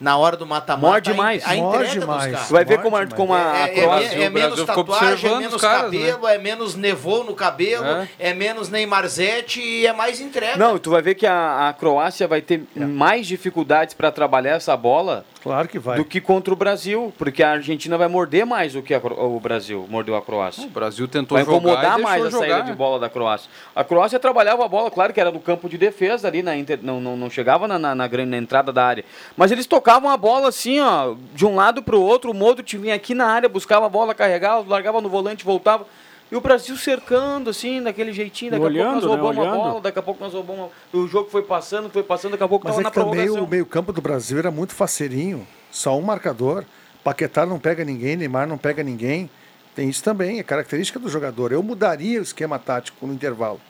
[0.00, 0.86] Na hora do mata-mata.
[0.86, 1.46] Morde mais.
[1.46, 2.48] A entrega Morde mais.
[2.48, 4.06] Tu vai ver como a, como a É, é, Croácia...
[4.06, 5.98] é, é Brasil menos ficou tatuagem, é menos os caras, né?
[5.98, 8.08] cabelo, é menos nevô no cabelo, É.
[8.18, 10.56] é, menos Neymarzete e é mais entrega.
[10.56, 14.76] Não, tu vai ver que a, a Croácia vai ter mais dificuldades para trabalhar essa
[14.76, 15.98] bola Claro que vai.
[15.98, 19.38] do que contra o Brasil, porque a Argentina vai morder mais do que a o
[19.38, 20.64] Brasil mordeu a Croácia.
[20.66, 22.70] O Brasil tentou Vai jogar incomodar e mais a deixou saída jogar.
[22.70, 23.50] de bola da Croácia.
[23.76, 26.80] A Croácia trabalhava a bola, claro que era no campo de defesa ali, na inter-
[26.82, 29.04] não, não, não chegava na, na, na grande- na entrada da área.
[29.36, 32.30] Mas eles tocavam a bola assim, ó, de um lado para o outro.
[32.30, 35.86] O Modric vinha aqui na área, buscava a bola, carregava, largava no volante, voltava.
[36.34, 39.22] E o Brasil cercando, assim, daquele jeitinho, daqui a Olhando, pouco nós né?
[39.22, 39.54] roubamos Olhando.
[39.54, 40.68] a bola, daqui a pouco nós roubamos.
[40.92, 42.94] a- O jogo foi passando, foi passando, daqui a pouco Mas tava é na que
[42.96, 43.44] também prorrogação.
[43.44, 45.46] o meio-campo do Brasil era muito faceirinho.
[45.70, 46.64] Só um marcador.
[47.04, 49.30] Paquetá não pega ninguém, Neymar não pega ninguém.
[49.76, 51.52] Tem isso também, é característica do jogador.
[51.52, 53.60] Eu mudaria o esquema tático no intervalo.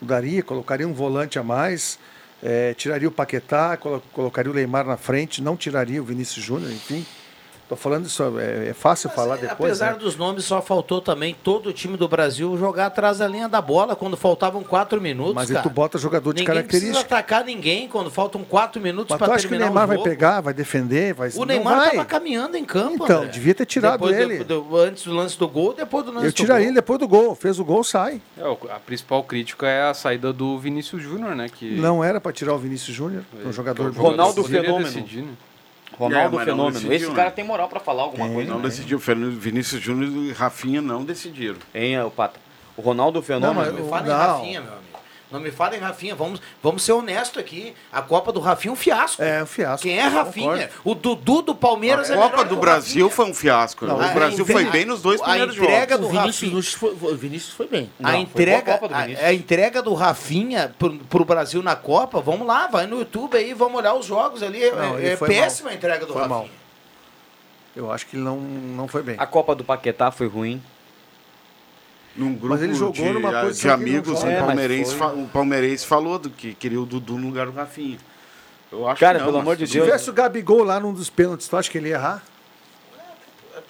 [0.00, 1.98] Mudaria, colocaria um volante a mais,
[2.42, 6.72] eh, tiraria o Paquetá, colo- colocaria o Neymar na frente, não tiraria o Vinícius Júnior,
[6.72, 7.04] enfim.
[7.66, 9.52] Tô falando isso, é, é fácil falar depois.
[9.80, 9.98] Apesar né?
[9.98, 13.62] dos nomes, só faltou também todo o time do Brasil jogar atrás da linha da
[13.62, 15.32] bola quando faltavam quatro minutos.
[15.34, 15.62] Mas aí cara.
[15.66, 17.14] tu bota jogador de Ninguém precisa característica.
[17.16, 19.88] atacar ninguém quando faltam quatro minutos Mas tu para acha que o terminar Neymar o
[19.88, 20.08] vai jogo.
[20.10, 21.86] pegar, vai defender, vai O não Neymar vai.
[21.88, 23.04] estava caminhando em campo.
[23.04, 23.30] Então, André.
[23.30, 24.44] devia ter tirado Depois ele.
[24.44, 26.66] do- do- antes do lance do gol, depois do lance Eu do tiraria gol.
[26.68, 27.34] ele depois do gol.
[27.34, 28.20] Fez o gol, sai.
[28.36, 28.42] É,
[28.74, 31.48] a principal crítica é a saída do Vinícius Júnior, né?
[31.48, 34.84] Que Não era para tirar o Vinícius Júnior, um jogador é Ronaldo Fenômeno.
[34.84, 35.32] decidir, né?
[35.98, 36.72] Ronaldo É, mas Fenômeno.
[36.72, 37.14] decidiu, Esse né?
[37.14, 38.50] cara tem moral pra falar alguma coisa.
[38.50, 38.68] Não né?
[38.68, 38.98] decidiu.
[38.98, 41.56] Vinícius Júnior e Rafinha não decidiram.
[41.74, 42.38] Hein, o Pata?
[42.76, 43.72] O Ronaldo Fenômeno.
[43.72, 44.93] Não, me fala em Rafinha, meu amigo.
[45.30, 46.14] Não me fala em Rafinha.
[46.14, 47.74] Vamos, vamos ser honestos aqui.
[47.92, 49.22] A Copa do Rafinha é um fiasco.
[49.22, 49.82] É, um fiasco.
[49.82, 50.70] Quem é Rafinha?
[50.84, 53.84] O Dudu do Palmeiras A é Copa melhor do Brasil foi um fiasco.
[53.86, 55.98] Não, o a Brasil foi entrega- bem nos dois a primeiros entrega jogos.
[55.98, 56.52] do O Vinícius, Rafinha.
[56.52, 57.90] Nunes foi, o Vinícius foi bem.
[57.98, 59.26] A Não, foi entrega, do a, Vinícius.
[59.26, 63.52] a entrega do Rafinha pro, pro Brasil na Copa, vamos lá, vai no YouTube aí,
[63.54, 64.62] vamos olhar os jogos ali.
[64.62, 65.72] É- Não, é foi péssima mal.
[65.74, 66.38] a entrega do Foi Rafinha.
[66.38, 66.48] mal.
[67.74, 69.16] Eu acho que ele não, não foi bem.
[69.18, 70.62] A Copa do Paquetá foi ruim.
[72.16, 74.98] Num grupo Mas ele jogou de, numa de posição não amigos, o, É, palmeirense foi.
[74.98, 77.98] fa- o palmeirense falou do que queria o Dudu no lugar do Rafinha.
[78.70, 79.86] Eu acho Cara, que não, pelo amor de tudo Se Deus.
[79.86, 82.22] tivesse o Gabigol lá num dos pênaltis, tu acha que ele ia errar?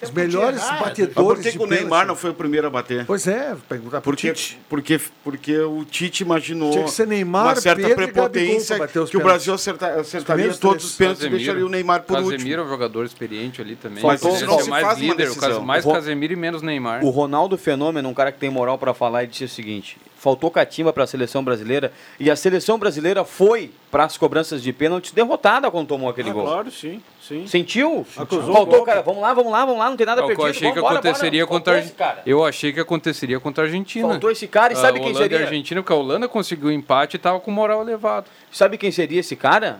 [0.01, 2.07] Os melhores errar, Mas batedores por que, de que o Neymar pênalti.
[2.07, 3.05] não foi o primeiro a bater?
[3.05, 4.59] Pois é, perguntar pro Porque, Tite.
[4.69, 8.97] porque, porque o Tite imaginou Tinha que ser Neymar, uma certa Pedro prepotência os que
[8.97, 9.23] o pênaltis.
[9.23, 11.37] Brasil acerta- acertaria primeiros todos os pênaltis e Casemiro.
[11.43, 12.61] deixaria o Neymar por Casemiro último.
[12.61, 14.03] é um jogador experiente ali também.
[14.03, 16.61] Mas isso não se mais faz uma líder, o mais O Ro- Casemiro e menos
[16.61, 17.03] Neymar.
[17.03, 20.49] O Ronaldo Fenômeno, um cara que tem moral pra falar e disse o seguinte: faltou
[20.49, 25.13] catimba para a seleção brasileira e a seleção brasileira foi para as cobranças de pênalti
[25.13, 26.45] derrotada quando tomou aquele Ah, gol.
[26.47, 27.45] claro, sim, sim.
[27.45, 28.03] Sentiu?
[28.17, 29.03] Acusou o Faltou, cara.
[29.03, 30.55] Vamos lá, vamos lá, vamos lá, não tem nada É o que eu perdido.
[30.57, 31.59] achei que vambora, aconteceria bora.
[31.59, 32.15] contra a.
[32.25, 34.07] Eu achei que aconteceria contra a Argentina.
[34.09, 35.37] Faltou esse cara e A sabe quem Holanda e seria?
[35.37, 38.25] a Argentina, porque a Holanda conseguiu o empate e tava com moral elevado.
[38.51, 39.79] Sabe quem seria esse cara?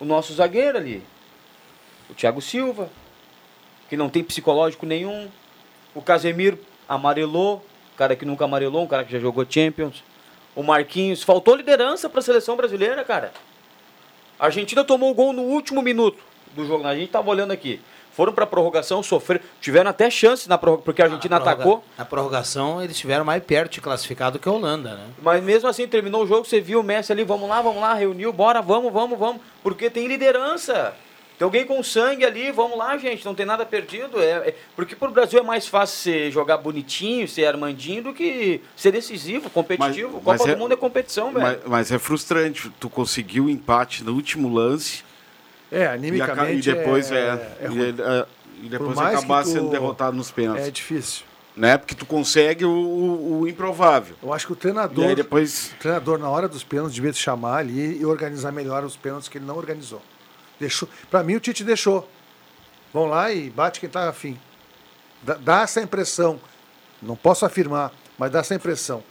[0.00, 1.04] O nosso zagueiro ali.
[2.10, 2.90] O Thiago Silva,
[3.88, 5.28] que não tem psicológico nenhum.
[5.94, 7.64] O Casemiro amarelou,
[7.96, 10.02] cara que nunca amarelou, um cara que já jogou Champions.
[10.54, 13.32] O Marquinhos, faltou liderança para a seleção brasileira, cara.
[14.38, 16.18] A Argentina tomou o gol no último minuto
[16.54, 16.86] do jogo.
[16.86, 17.80] A gente tava olhando aqui.
[18.12, 21.82] Foram para prorrogação, sofreram, tiveram até chance na prorrogação, porque a Argentina Na atacou.
[21.98, 25.06] Na prorrogação, eles estiveram mais perto de classificado que a Holanda, né?
[25.20, 27.92] Mas mesmo assim, terminou o jogo, você viu o Messi ali, vamos lá, vamos lá,
[27.92, 29.42] reuniu, bora, vamos, vamos, vamos.
[29.64, 30.94] Porque tem liderança.
[31.38, 34.20] Tem alguém com sangue ali, vamos lá, gente, não tem nada perdido.
[34.22, 38.60] É, é- porque pro Brasil é mais fácil você jogar bonitinho, ser armandinho, do que
[38.76, 40.12] ser decisivo, competitivo.
[40.14, 41.44] Mas- mas Copa é- do Mundo é competição, velho.
[41.44, 42.70] Mas, mas é frustrante.
[42.78, 45.02] Tu conseguiu o empate no último lance
[45.72, 46.70] É, e, aca- animicamente.
[46.70, 47.16] e depois é,
[47.60, 47.80] é e, ruim.
[47.98, 48.26] é,
[48.62, 50.68] e depois acabar tu- sendo derrotado nos pênaltis.
[50.68, 51.24] É difícil.
[51.56, 51.76] Né?
[51.78, 54.16] Porque tu consegue o, o- o improvável.
[54.22, 55.72] Eu acho que o E treinador, aí depois.
[55.76, 59.28] o treinador na hora dos pênaltis devia te chamar ali e organizar melhor os pênaltis
[59.28, 60.00] que ele não organizou.
[60.58, 62.08] Deixou, para mim o Tite deixou.
[62.92, 64.38] Vão lá e bate quem tá afim.
[65.22, 66.38] Dá, dá essa impressão.
[67.02, 69.02] Não posso afirmar, mas dá essa impressão.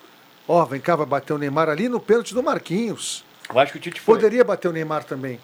[0.48, 3.24] Ó, vem cá, vai bater o Neymar ali no pênalti do Marquinhos.
[3.50, 4.16] Eu acho que o Tite foi.
[4.16, 5.40] Poderia bater o Neymar também.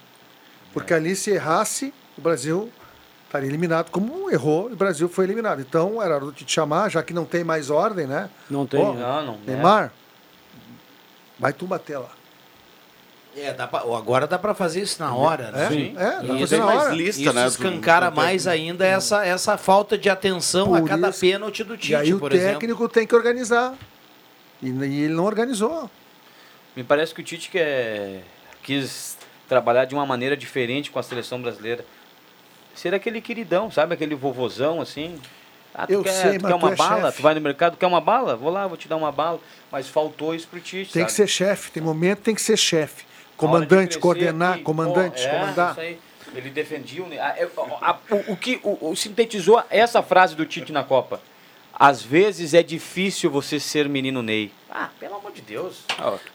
[0.74, 2.72] Porque ali, se errasse, o Brasil
[3.26, 5.62] estaria eliminado, como errou, e o Brasil foi eliminado.
[5.62, 8.30] Então, era hora do Tite chamar, já que não tem mais ordem, né?
[8.50, 8.80] Não tem.
[8.82, 9.34] Ó, Não, não.
[9.36, 9.52] é.
[9.52, 9.94] Neymar,
[11.38, 12.10] vai tu bater lá.
[13.38, 15.66] É, dá pra- agora dá para fazer isso na hora, né?
[15.66, 15.94] É, Sim.
[15.98, 16.94] é, dá pra Isso, fazer na mais hora.
[16.96, 17.48] lista, isso né?
[17.48, 21.76] escancara do- mais ainda essa, essa falta de atenção a Por cada isso- pênalti do
[21.76, 22.54] E Tite, aí o por exemplo.
[22.60, 23.76] técnico tem que organizar.
[24.62, 25.90] E, e ele não organizou.
[26.76, 28.24] Me parece que o Tite quer,
[28.64, 29.16] quis
[29.48, 31.86] trabalhar de uma maneira diferente com a seleção brasileira.
[32.76, 33.94] Ser aquele queridão, sabe?
[33.94, 35.20] Aquele vovozão assim.
[35.74, 37.02] Ah, tu Eu quer, sei, tu mas quer tu uma é bala?
[37.08, 37.18] chefe.
[37.18, 38.36] Tu vai no mercado, quer uma bala?
[38.36, 39.40] Vou lá, vou te dar uma bala.
[39.72, 41.06] Mas faltou isso pro Tite, Tem sabe?
[41.06, 43.08] que ser chefe, tem momento tem que ser chefe.
[43.40, 45.72] Comandante, crescer coordenar, aqui, comandante, pô, é, comandar.
[45.72, 46.00] isso aí.
[46.36, 47.36] Ele defendia o, Ne- a-
[47.82, 51.20] a- a- o, o que o, o sintetizou essa frase do Tite na Copa.
[51.74, 54.52] Às vezes é difícil você ser menino Ney.
[54.70, 55.86] Ah, pelo amor de Deus.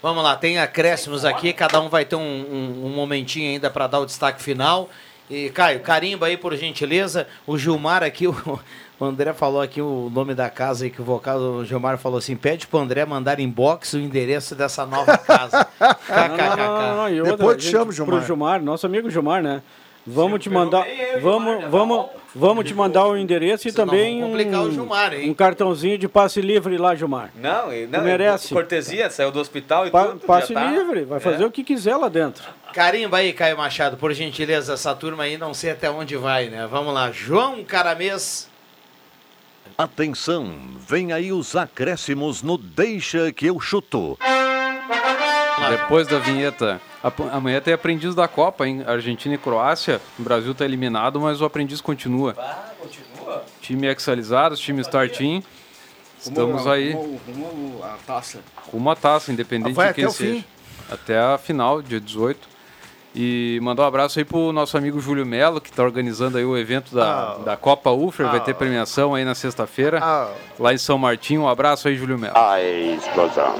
[0.02, 3.86] Vamos lá, tem acréscimos aqui, cada um vai ter um, um- um momentinho ainda para
[3.86, 4.88] dar o destaque final.
[5.30, 7.26] E, Caio, carimba aí, por gentileza.
[7.46, 8.60] O Gilmar aqui, o,
[9.00, 11.56] o André falou aqui o nome da casa equivocado.
[11.58, 15.66] O Gilmar falou assim: pede pro André mandar inbox o endereço dessa nova casa.
[15.80, 16.73] Não, não, não,
[17.08, 17.16] não.
[17.16, 18.24] E outra, Depois te chamo, pro Gilmar.
[18.24, 19.62] Gilmar, nosso amigo Gilmar, né?
[20.06, 20.86] Vamos te mandar.
[21.22, 25.30] Vamos, vamos, Vamos te mandar o endereço e também um, o Gilmar, hein?
[25.30, 27.30] um cartãozinho de passe livre lá, Gilmar.
[27.36, 28.52] Não, e- não merece.
[28.52, 30.20] cortesia, saiu do hospital e Pa- tudo.
[30.26, 30.70] passe já tá.
[30.70, 31.46] livre, vai fazer É.
[31.46, 32.42] o que quiser lá dentro.
[32.74, 36.66] Carimba aí, Caio Machado, por gentileza, essa turma aí não sei até onde vai, né?
[36.68, 38.50] Vamos lá, João Caramês.
[39.78, 40.54] Atenção,
[40.86, 44.18] vem aí os acréscimos no Deixa que eu chuto.
[45.70, 46.80] Depois da vinheta.
[47.32, 48.82] Amanhã tem aprendiz da Copa, hein?
[48.86, 50.00] Argentina e Croácia.
[50.18, 52.34] O Brasil tá eliminado, mas o aprendiz continua.
[52.38, 53.44] Ah, continua?
[53.60, 55.42] Time exalizado, time Star Team.
[56.18, 58.40] Estamos aí Rumo, rumo a taça.
[58.72, 60.32] rumo à taça, independente Vai de quem até o seja.
[60.36, 60.44] fim.
[60.90, 62.48] Até a final, dia 18.
[63.14, 66.56] E mandar um abraço aí pro nosso amigo Júlio Melo, que tá organizando aí o
[66.56, 67.38] evento da, Ah.
[67.44, 68.26] da Copa UFRA.
[68.28, 68.40] Vai Ah.
[68.40, 70.32] ter premiação aí na sexta-feira, Ah.
[70.58, 71.42] lá em São Martinho.
[71.42, 72.36] Um abraço aí, Júlio Melo.
[72.36, 73.54] A explosão.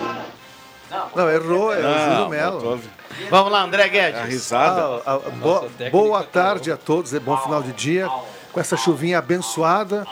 [1.15, 2.81] Não, errou, é o Não, Júlio Melo.
[3.31, 4.21] Vamos lá, André Guedes.
[4.21, 5.03] A risada.
[5.07, 8.09] Ah, ah, bo- boa tarde a todos, é bom final de dia.
[8.53, 10.07] Com essa chuvinha abençoada,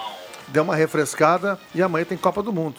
[0.49, 2.77] deu uma refrescada e amanhã tem Copa do Mundo.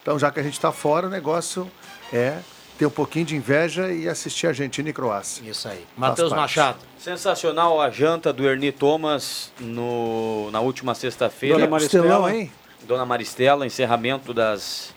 [0.00, 1.70] Então, já que a gente está fora, o negócio
[2.12, 2.38] é
[2.78, 5.48] ter um pouquinho de inveja e assistir Argentina e Croácia.
[5.48, 5.86] Isso aí.
[5.96, 6.32] Matheus.
[6.32, 6.78] Machado.
[6.98, 11.56] Sensacional a janta do Ernie Thomas no, na última sexta-feira.
[11.58, 12.34] Dona Maristela.
[12.34, 12.52] Hein?
[12.86, 14.92] Dona Maristela, encerramento das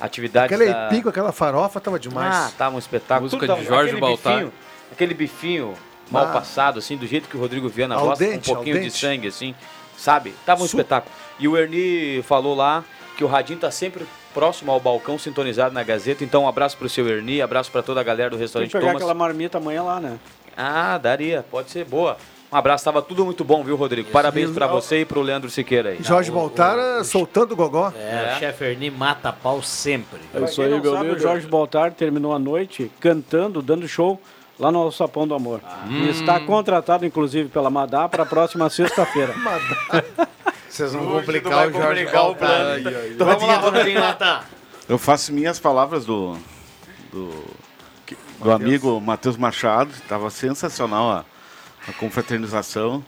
[0.00, 0.84] atividades Aquele da...
[0.84, 2.34] aipim com aquela farofa tava demais.
[2.34, 3.22] Ah, tava um espetáculo.
[3.22, 4.32] Música Tudo de tava- Jorge aquele Baltar.
[4.34, 4.52] bifinho,
[4.92, 5.74] aquele bifinho
[6.10, 6.32] mal Ah.
[6.32, 8.90] passado, assim, do jeito que o Rodrigo Viana Al gosta, dente, com um pouquinho de
[8.90, 9.54] sangue, assim,
[9.96, 10.34] sabe?
[10.46, 11.14] Tava um Su- espetáculo.
[11.38, 12.82] E o Erni falou lá
[13.16, 16.22] que o Radinho tá sempre próximo ao balcão, sintonizado na Gazeta.
[16.24, 18.70] Então, um abraço pro seu Erni, abraço pra toda a galera do Tem que restaurante
[18.72, 18.96] pegar Thomas.
[18.96, 20.18] aquela marmita amanhã lá, né?
[20.56, 22.16] Ah, daria, pode ser boa.
[22.50, 24.10] Um abraço, tava tudo muito bom, viu, Rodrigo?
[24.10, 25.98] Parabéns pra você e pro Leandro Siqueira aí.
[26.02, 27.92] Jorge Baltara soltando o gogó.
[27.94, 30.18] É, o chefe Erni mata pau sempre.
[30.32, 31.16] É isso aí, meu amigo.
[31.16, 34.18] O Jorge Baltar terminou a noite cantando, dando show
[34.58, 35.60] lá no Sapão do Amor.
[35.90, 39.34] E está contratado, inclusive, pela Madá para a próxima sexta-feira.
[40.68, 42.80] Vocês vão complicar o Jorge complicar o Baltar.
[43.18, 44.44] Vamos lá, vamos lá.
[44.88, 46.34] Eu faço minhas palavras do,
[47.12, 47.44] do,
[48.42, 49.90] do amigo Matheus Machado.
[49.90, 51.24] Estava sensacional a,
[51.88, 53.04] a confraternização.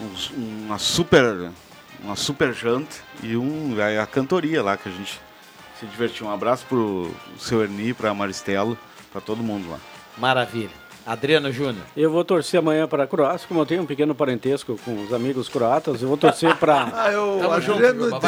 [0.00, 1.50] Uns- uma super
[2.02, 5.18] uma super janta e um, a, cantoria lá que a gente
[5.80, 6.26] se divertiu.
[6.26, 8.76] Um abraço pro seu Erni, pra Maristela,
[9.10, 9.78] para todo mundo lá.
[10.18, 10.70] Maravilha.
[11.06, 11.84] Adriano Júnior.
[11.96, 15.12] Eu vou torcer amanhã para a Croácia, como eu tenho um pequeno parentesco com os
[15.12, 18.20] amigos croatas, eu vou torcer para Ah, eu Tamo Adriano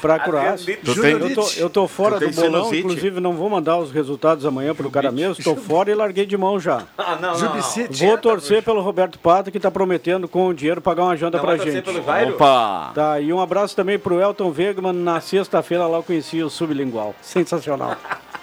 [0.00, 0.78] para a Croácia.
[0.84, 2.78] Eu tô, eu tô fora do bolão, sinusite?
[2.78, 5.36] inclusive não vou mandar os resultados amanhã para o cara mesmo.
[5.38, 6.82] Estou fora e larguei de mão já.
[6.98, 7.62] Ah, não, não, não.
[7.90, 11.56] Vou torcer pelo Roberto Pato, que está prometendo com o dinheiro pagar uma janta para
[11.56, 11.82] gente.
[11.84, 12.34] pelo Jairo?
[12.34, 12.92] Opa!
[12.94, 14.92] Tá, e um abraço também pro Elton Wegman.
[14.92, 17.14] Na sexta-feira lá eu conheci o sublingual.
[17.22, 17.96] Sensacional.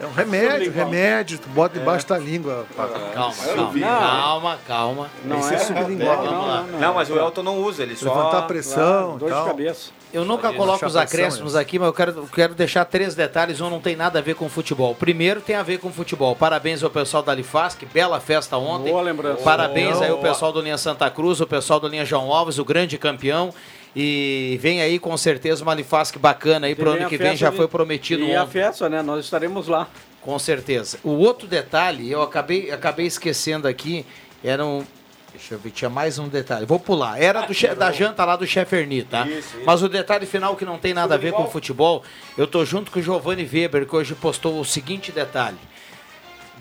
[0.00, 2.66] É um remédio, remédio, tu bota debaixo da língua.
[2.74, 5.10] Calma, calma, calma, calma.
[5.24, 6.24] Não Esse é é sublingual.
[6.24, 6.78] Não, não, não.
[6.80, 8.14] Não, mas o Elton não usa, ele só...
[8.14, 9.46] Levantar a pressão Dor e de tal.
[9.46, 9.90] cabeça.
[10.12, 11.58] Eu nunca coloco os acréscimos isso.
[11.58, 13.60] aqui, mas eu quero, eu quero deixar três detalhes.
[13.60, 14.94] Um não tem nada a ver com futebol.
[14.94, 16.34] Primeiro tem a ver com futebol.
[16.34, 18.90] Parabéns ao pessoal da Lifasc, bela festa ontem.
[18.90, 19.42] Boa lembrança.
[19.42, 22.64] Parabéns aí ao pessoal do Linha Santa Cruz, o pessoal do Linha João Alves, o
[22.64, 23.52] grande campeão.
[23.98, 27.34] E vem aí com certeza uma Lifasc bacana aí pro Tem ano a que vem,
[27.34, 28.52] já de- foi prometido E a ontem.
[28.52, 29.00] festa, né?
[29.00, 29.88] Nós estaremos lá.
[30.20, 30.98] Com certeza.
[31.02, 34.04] O outro detalhe, eu acabei, acabei esquecendo aqui,
[34.44, 34.84] era um.
[35.32, 36.66] Deixa eu ver, tinha mais um detalhe.
[36.66, 37.18] Vou pular.
[37.20, 39.26] Era do che- da janta lá do chefe Erni, tá?
[39.64, 42.02] Mas o detalhe final que não tem nada a ver com futebol,
[42.36, 45.58] eu tô junto com o Giovanni Weber, que hoje postou o seguinte detalhe.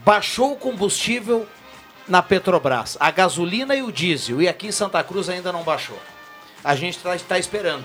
[0.05, 1.45] Baixou o combustível
[2.07, 5.97] na Petrobras, a gasolina e o diesel, e aqui em Santa Cruz ainda não baixou.
[6.65, 7.83] A gente está esperando.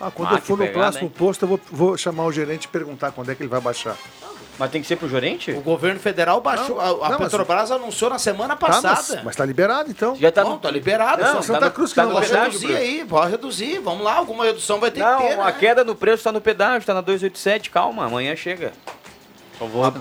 [0.00, 1.12] Ah, quando Ah, eu que for no pegada, próximo hein?
[1.16, 3.96] posto, eu vou, vou chamar o gerente e perguntar quando é que ele vai baixar.
[4.58, 5.50] Mas tem que ser pro gerente?
[5.52, 9.02] O governo federal baixou, Não, a, a não, mas- Petrobras anunciou na semana Tá, passada.
[9.16, 10.14] mas, mas tá liberado então.
[10.16, 10.58] Já tá Não, no...
[10.58, 11.22] tá liberado.
[11.22, 12.80] Não, só tá Santa no- Cruz que tá não Pode pedágio, reduzir Bruno.
[12.80, 13.78] aí, pode reduzir.
[13.80, 15.40] Vamos lá, alguma redução vai ter Não, que ter.
[15.40, 15.52] a né?
[15.52, 18.72] queda no preço tá no pedágio, tá na 287, calma, amanhã chega.
[19.58, 19.92] Só vou,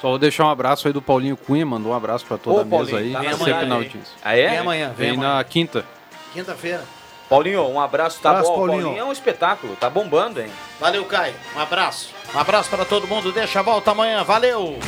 [0.00, 2.60] só vou deixar um abraço aí do Paulinho Cunha, mandou um abraço pra toda Ô,
[2.60, 4.14] a mesa Paulinho, aí, tá sempre na audiência.
[4.24, 4.48] Ah, é?
[4.50, 5.34] Vem amanhã, vem Vem amanhã.
[5.36, 5.84] na quinta.
[6.32, 6.82] Quinta-feira.
[7.28, 8.56] Paulinho, um abraço, tá Abraço, bom.
[8.58, 8.82] Paulinho.
[8.82, 10.48] Paulinho é um espetáculo, tá bombando, hein?
[10.78, 11.34] Valeu, Caio.
[11.56, 12.10] Um abraço.
[12.34, 13.32] Um abraço para todo mundo.
[13.32, 14.22] Deixa a volta amanhã.
[14.22, 14.78] Valeu.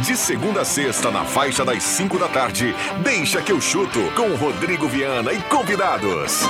[0.00, 4.34] De segunda a sexta, na faixa das 5 da tarde, deixa que eu chuto com
[4.36, 6.42] Rodrigo Viana e convidados.